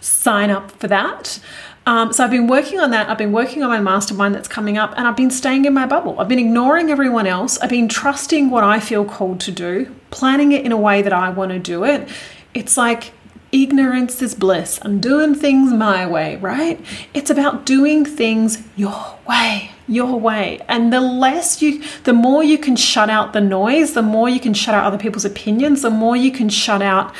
sign 0.00 0.50
up 0.50 0.70
for 0.72 0.88
that. 0.88 1.40
Um, 1.86 2.12
so 2.12 2.22
I've 2.22 2.30
been 2.30 2.46
working 2.46 2.78
on 2.78 2.90
that. 2.90 3.08
I've 3.08 3.18
been 3.18 3.32
working 3.32 3.62
on 3.62 3.70
my 3.70 3.80
mastermind 3.80 4.34
that's 4.34 4.48
coming 4.48 4.76
up, 4.78 4.92
and 4.96 5.08
I've 5.08 5.16
been 5.16 5.30
staying 5.30 5.64
in 5.64 5.74
my 5.74 5.86
bubble. 5.86 6.20
I've 6.20 6.28
been 6.28 6.38
ignoring 6.38 6.90
everyone 6.90 7.26
else. 7.26 7.58
I've 7.58 7.70
been 7.70 7.88
trusting 7.88 8.50
what 8.50 8.62
I 8.62 8.80
feel 8.80 9.04
called 9.04 9.40
to 9.40 9.52
do, 9.52 9.94
planning 10.10 10.52
it 10.52 10.64
in 10.64 10.72
a 10.72 10.76
way 10.76 11.02
that 11.02 11.12
I 11.12 11.30
want 11.30 11.52
to 11.52 11.58
do 11.58 11.84
it. 11.84 12.08
It's 12.54 12.76
like 12.76 13.12
ignorance 13.52 14.22
is 14.22 14.34
bliss. 14.34 14.78
I'm 14.82 15.00
doing 15.00 15.34
things 15.34 15.72
my 15.72 16.06
way, 16.06 16.36
right? 16.36 16.80
It's 17.14 17.30
about 17.30 17.66
doing 17.66 18.04
things 18.04 18.62
your 18.76 19.18
way, 19.28 19.72
your 19.90 20.18
way. 20.18 20.60
And 20.68 20.92
the 20.92 21.00
less 21.00 21.60
you, 21.60 21.82
the 22.04 22.12
more 22.12 22.42
you 22.42 22.56
can 22.56 22.76
shut 22.76 23.10
out 23.10 23.32
the 23.32 23.40
noise, 23.40 23.92
the 23.92 24.02
more 24.02 24.28
you 24.28 24.40
can 24.40 24.54
shut 24.54 24.74
out 24.74 24.84
other 24.84 24.98
people's 24.98 25.24
opinions, 25.24 25.82
the 25.82 25.90
more 25.90 26.16
you 26.16 26.30
can 26.30 26.48
shut 26.48 26.80
out, 26.80 27.14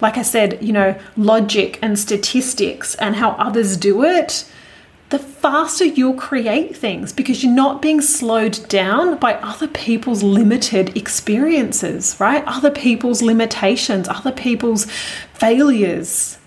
like 0.00 0.18
I 0.18 0.22
said, 0.22 0.62
you 0.62 0.72
know, 0.72 0.98
logic 1.16 1.78
and 1.80 1.98
statistics 1.98 2.94
and 2.96 3.16
how 3.16 3.30
others 3.32 3.76
do 3.76 4.04
it 4.04 4.44
the 5.08 5.18
faster 5.18 5.84
you'll 5.84 6.14
create 6.14 6.76
things 6.76 7.12
because 7.12 7.42
you're 7.42 7.52
not 7.52 7.80
being 7.80 8.00
slowed 8.00 8.68
down 8.68 9.16
by 9.18 9.34
other 9.34 9.68
people's 9.68 10.22
limited 10.22 10.96
experiences, 10.96 12.16
right? 12.18 12.42
Other 12.46 12.72
people's 12.72 13.22
limitations, 13.22 14.08
other 14.08 14.32
people's 14.32 14.86
failures, 15.34 16.38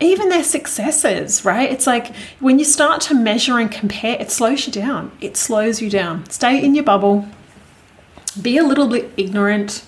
even 0.00 0.28
their 0.28 0.44
successes, 0.44 1.44
right? 1.44 1.70
It's 1.70 1.86
like 1.86 2.14
when 2.38 2.58
you 2.58 2.64
start 2.64 3.00
to 3.02 3.14
measure 3.14 3.58
and 3.58 3.70
compare, 3.70 4.16
it 4.18 4.30
slows 4.30 4.66
you 4.66 4.72
down. 4.72 5.12
It 5.20 5.36
slows 5.36 5.80
you 5.82 5.90
down. 5.90 6.28
Stay 6.30 6.64
in 6.64 6.74
your 6.74 6.84
bubble, 6.84 7.28
be 8.40 8.56
a 8.56 8.64
little 8.64 8.88
bit 8.88 9.12
ignorant 9.16 9.84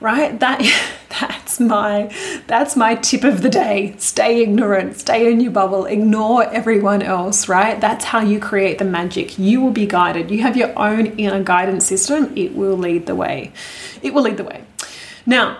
right? 0.00 0.38
That 0.40 0.60
that's 1.20 1.58
my 1.60 2.12
that's 2.46 2.76
my 2.76 2.94
tip 2.96 3.24
of 3.24 3.42
the 3.42 3.48
day. 3.48 3.94
Stay 3.98 4.42
ignorant. 4.42 4.98
Stay 4.98 5.30
in 5.30 5.40
your 5.40 5.52
bubble. 5.52 5.86
Ignore 5.86 6.44
everyone 6.52 7.02
else 7.02 7.48
right? 7.48 7.80
That's 7.80 8.04
how 8.04 8.20
you 8.20 8.38
create 8.38 8.78
the 8.78 8.84
magic. 8.84 9.38
You 9.38 9.60
will 9.60 9.72
be 9.72 9.86
guided. 9.86 10.30
You 10.30 10.42
have 10.42 10.56
your 10.56 10.76
own 10.78 11.06
inner 11.18 11.42
guidance 11.42 11.86
system. 11.86 12.32
It 12.36 12.54
will 12.54 12.76
lead 12.76 13.06
the 13.06 13.14
way. 13.14 13.52
It 14.02 14.14
will 14.14 14.22
lead 14.22 14.36
the 14.36 14.44
way. 14.44 14.64
Now 15.24 15.58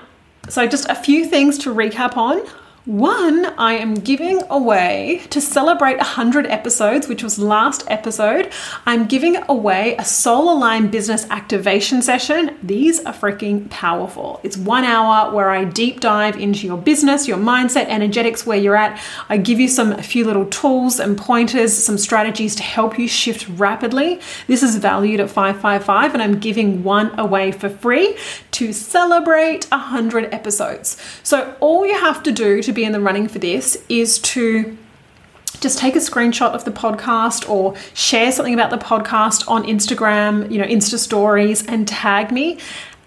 so 0.49 0.67
just 0.67 0.89
a 0.89 0.95
few 0.95 1.25
things 1.25 1.59
to 1.59 1.75
recap 1.75 2.17
on 2.17 2.47
one, 2.87 3.47
I 3.59 3.73
am 3.73 3.95
giving 3.95 4.43
away 4.49 5.23
to 5.31 5.41
celebrate 5.41 5.97
100 5.97 6.47
episodes, 6.47 7.09
which 7.09 7.21
was 7.21 7.37
last 7.37 7.83
episode. 7.89 8.53
I'm 8.87 9.07
giving 9.07 9.37
away 9.49 9.97
a 9.97 10.05
soul 10.05 10.53
aligned 10.53 10.93
business 10.93 11.29
activation 11.29 12.01
session. 12.01 12.57
These 12.63 13.05
are 13.05 13.13
freaking 13.13 13.69
powerful. 13.71 14.39
It's 14.45 14.57
one 14.57 14.85
hour 14.85 15.35
where 15.35 15.51
I 15.51 15.65
deep 15.65 15.99
dive 15.99 16.37
into 16.37 16.65
your 16.65 16.79
business, 16.79 17.27
your 17.27 17.39
mindset, 17.39 17.87
energetics, 17.87 18.47
where 18.47 18.57
you're 18.57 18.77
at. 18.77 19.03
I 19.29 19.37
give 19.37 19.59
you 19.59 19.67
some 19.67 19.91
a 19.91 20.03
few 20.03 20.25
little 20.25 20.47
tools 20.47 21.01
and 21.01 21.19
pointers, 21.19 21.73
some 21.75 21.99
strategies 21.99 22.55
to 22.55 22.63
help 22.63 23.01
you 23.01 23.09
shift 23.09 23.49
rapidly. 23.59 24.21
This 24.47 24.63
is 24.63 24.77
valued 24.77 25.19
at 25.19 25.29
555 25.29 26.15
and 26.15 26.23
I'm 26.23 26.39
giving 26.39 26.85
one 26.85 27.19
away 27.19 27.51
for 27.51 27.69
free 27.69 28.17
to 28.53 28.73
celebrate 28.73 29.65
100 29.71 30.33
episodes. 30.33 30.97
So 31.25 31.57
all 31.59 31.85
you 31.85 31.99
have 31.99 32.23
to 32.23 32.31
do 32.31 32.63
to 32.63 32.76
be 32.77 32.85
in 32.85 32.93
the 32.93 33.01
running 33.01 33.27
for 33.27 33.41
this 33.41 33.83
is 33.89 34.19
to 34.21 34.79
just 35.61 35.79
take 35.79 35.97
a 35.97 36.01
screenshot 36.01 36.53
of 36.53 36.65
the 36.65 36.71
podcast 36.71 37.49
or 37.49 37.75
share 37.95 38.31
something 38.31 38.55
about 38.55 38.71
the 38.71 38.79
podcast 38.79 39.49
on 39.49 39.65
Instagram, 39.65 40.51
you 40.51 40.59
know, 40.59 40.67
Insta 40.67 40.99
stories 40.99 41.67
and 41.67 41.89
tag 41.89 42.31
me 42.31 42.59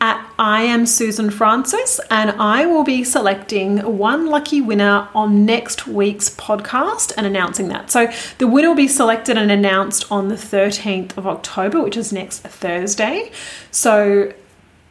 at 0.01 0.25
I 0.39 0.61
am 0.63 0.85
Susan 0.85 1.29
Francis, 1.29 1.99
and 2.09 2.31
I 2.31 2.65
will 2.65 2.85
be 2.85 3.03
selecting 3.03 3.79
one 3.97 4.27
lucky 4.27 4.61
winner 4.61 5.09
on 5.13 5.45
next 5.45 5.87
week's 5.87 6.29
podcast 6.29 7.11
and 7.17 7.25
announcing 7.25 7.67
that. 7.67 7.91
So 7.91 8.09
the 8.37 8.47
winner 8.47 8.69
will 8.69 8.75
be 8.75 8.87
selected 8.87 9.37
and 9.37 9.51
announced 9.51 10.09
on 10.09 10.29
the 10.29 10.35
13th 10.35 11.17
of 11.17 11.27
October, 11.27 11.81
which 11.83 11.97
is 11.97 12.13
next 12.13 12.39
Thursday. 12.39 13.31
So 13.71 14.33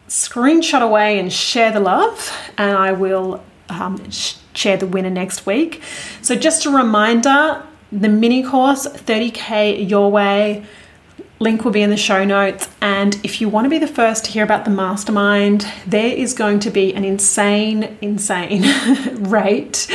screenshot 0.08 0.82
away 0.82 1.18
and 1.18 1.32
share 1.32 1.72
the 1.72 1.80
love, 1.80 2.30
and 2.58 2.76
I 2.76 2.92
will 2.92 3.42
um, 3.70 4.10
share 4.58 4.76
the 4.76 4.86
winner 4.86 5.10
next 5.10 5.46
week. 5.46 5.80
So, 6.22 6.34
just 6.34 6.66
a 6.66 6.70
reminder 6.70 7.62
the 7.90 8.08
mini 8.08 8.42
course 8.42 8.86
30k 8.86 9.88
your 9.88 10.10
way 10.10 10.64
link 11.40 11.64
will 11.64 11.70
be 11.70 11.82
in 11.82 11.90
the 11.90 11.96
show 11.96 12.24
notes. 12.24 12.68
And 12.80 13.14
if 13.24 13.40
you 13.40 13.48
want 13.48 13.64
to 13.64 13.68
be 13.68 13.78
the 13.78 13.86
first 13.86 14.24
to 14.24 14.30
hear 14.30 14.42
about 14.42 14.64
the 14.64 14.70
mastermind 14.70 15.66
there 15.86 16.12
is 16.12 16.34
going 16.34 16.60
to 16.60 16.70
be 16.70 16.92
an 16.94 17.04
insane 17.04 17.96
insane 18.00 18.64
rate 19.30 19.86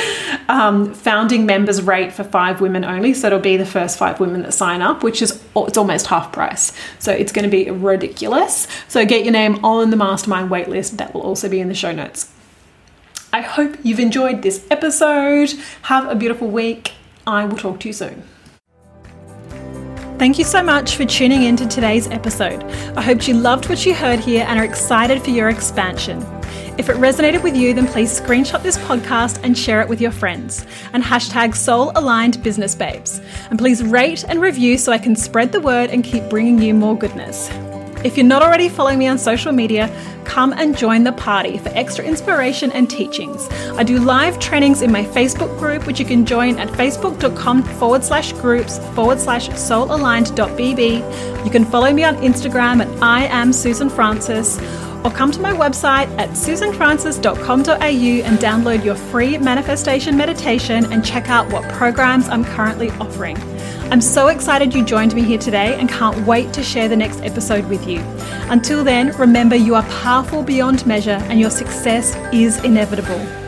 um, 0.48 0.94
founding 0.94 1.46
members 1.46 1.82
rate 1.82 2.14
for 2.14 2.24
five 2.24 2.62
women 2.62 2.84
only. 2.84 3.14
So 3.14 3.28
it'll 3.28 3.40
be 3.40 3.58
the 3.58 3.66
first 3.66 3.98
five 3.98 4.20
women 4.20 4.42
that 4.44 4.54
sign 4.54 4.82
up 4.82 5.04
which 5.04 5.22
is 5.22 5.44
it's 5.56 5.78
almost 5.78 6.08
half 6.08 6.32
price. 6.32 6.72
So 7.00 7.12
it's 7.12 7.32
going 7.32 7.44
to 7.44 7.52
be 7.52 7.70
ridiculous. 7.70 8.68
So 8.88 9.06
get 9.06 9.24
your 9.24 9.34
name 9.34 9.64
on 9.64 9.90
the 9.90 9.98
mastermind 9.98 10.50
waitlist. 10.50 10.98
That 10.98 11.14
will 11.14 11.22
also 11.22 11.50
be 11.50 11.60
in 11.60 11.68
the 11.68 11.76
show 11.76 11.92
notes 11.92 12.34
I 13.34 13.42
hope 13.42 13.78
you've 13.82 14.00
enjoyed 14.00 14.44
this 14.44 14.64
episode. 14.70 15.52
Have 15.82 16.08
a 16.08 16.14
beautiful 16.14 16.50
week. 16.50 16.94
I 17.26 17.46
will 17.46 17.58
talk 17.58 17.80
to 17.80 17.90
you 17.90 17.94
soon. 17.94 18.22
Thank 20.20 20.38
you 20.38 20.46
so 20.46 20.62
much 20.62 20.96
for 20.96 21.04
tuning 21.04 21.42
in 21.42 21.56
to 21.58 21.68
today's 21.68 22.08
episode. 22.08 22.64
I 22.96 23.02
hope 23.02 23.28
you 23.28 23.34
loved 23.34 23.70
what 23.70 23.88
you 23.88 23.96
heard 23.96 24.20
here 24.20 24.46
and 24.48 24.60
are 24.60 24.64
excited 24.64 25.20
for 25.24 25.32
your 25.32 25.50
expansion. 25.50 26.24
If 26.78 26.90
it 26.90 26.98
resonated 26.98 27.42
with 27.42 27.56
you, 27.56 27.74
then 27.74 27.88
please 27.88 28.22
screenshot 28.22 28.62
this 28.62 28.78
podcast 28.78 29.40
and 29.44 29.58
share 29.58 29.82
it 29.82 29.90
with 29.90 30.00
your 30.00 30.12
friends. 30.12 30.64
And 30.94 31.04
hashtag 31.04 31.56
soul 31.56 31.92
aligned 31.96 32.42
business 32.44 32.76
babes. 32.76 33.20
And 33.50 33.58
please 33.58 33.84
rate 33.84 34.24
and 34.28 34.40
review 34.40 34.78
so 34.78 34.92
I 34.92 35.00
can 35.00 35.16
spread 35.16 35.52
the 35.52 35.60
word 35.60 35.90
and 35.90 36.04
keep 36.04 36.30
bringing 36.30 36.62
you 36.62 36.76
more 36.76 36.96
goodness. 36.96 37.50
If 38.04 38.18
you're 38.18 38.26
not 38.26 38.42
already 38.42 38.68
following 38.68 39.00
me 39.00 39.08
on 39.08 39.18
social 39.18 39.54
media, 39.54 39.90
come 40.26 40.52
and 40.54 40.78
join 40.78 41.04
the 41.04 41.14
party 41.14 41.58
for 41.58 41.70
extra 41.70 42.04
inspiration 42.04 42.72
and 42.72 42.90
teachings. 42.90 43.48
I 43.78 43.84
do 43.84 44.00
live 44.00 44.40
trainings 44.40 44.82
in 44.82 44.92
my 44.92 45.04
Facebook 45.04 45.58
group, 45.58 45.88
which 45.88 46.00
you 46.00 46.06
can 46.06 46.26
join 46.26 46.60
at 46.60 46.68
facebook.com 46.70 47.64
forward 47.64 48.04
slash 48.04 48.34
groups 48.34 48.80
forward 48.94 49.20
slash 49.20 49.50
soulaligned.bb. 49.50 51.46
You 51.46 51.52
can 51.52 51.64
follow 51.64 51.94
me 51.94 52.04
on 52.04 52.18
Instagram 52.18 52.82
at 52.82 53.04
I 53.04 53.26
am 53.28 53.54
Susan 53.54 53.90
Francis 53.90 54.60
or 55.04 55.12
come 55.12 55.32
to 55.32 55.40
my 55.40 55.52
website 55.52 56.08
at 56.18 56.30
susanfrancis.com.au 56.30 57.74
and 57.76 58.40
download 58.40 58.84
your 58.84 58.96
free 58.96 59.38
manifestation 59.38 60.18
meditation 60.18 60.92
and 60.92 61.06
check 61.06 61.30
out 61.30 61.52
what 61.52 61.64
programs 61.74 62.28
I'm 62.30 62.44
currently 62.44 62.90
offering. 62.92 63.38
I'm 63.94 64.02
so 64.02 64.30
excited 64.30 64.74
you 64.74 64.84
joined 64.84 65.14
me 65.14 65.22
here 65.22 65.38
today 65.38 65.80
and 65.80 65.88
can't 65.88 66.26
wait 66.26 66.52
to 66.54 66.64
share 66.64 66.88
the 66.88 66.96
next 66.96 67.22
episode 67.22 67.64
with 67.70 67.88
you. 67.88 68.00
Until 68.50 68.84
then, 68.84 69.16
remember 69.18 69.56
you 69.56 69.76
are 69.76 69.84
powerful 69.84 70.42
beyond 70.42 70.84
measure 70.88 71.20
and 71.30 71.40
your 71.40 71.52
success 71.52 72.16
is 72.34 72.58
inevitable. 72.64 73.43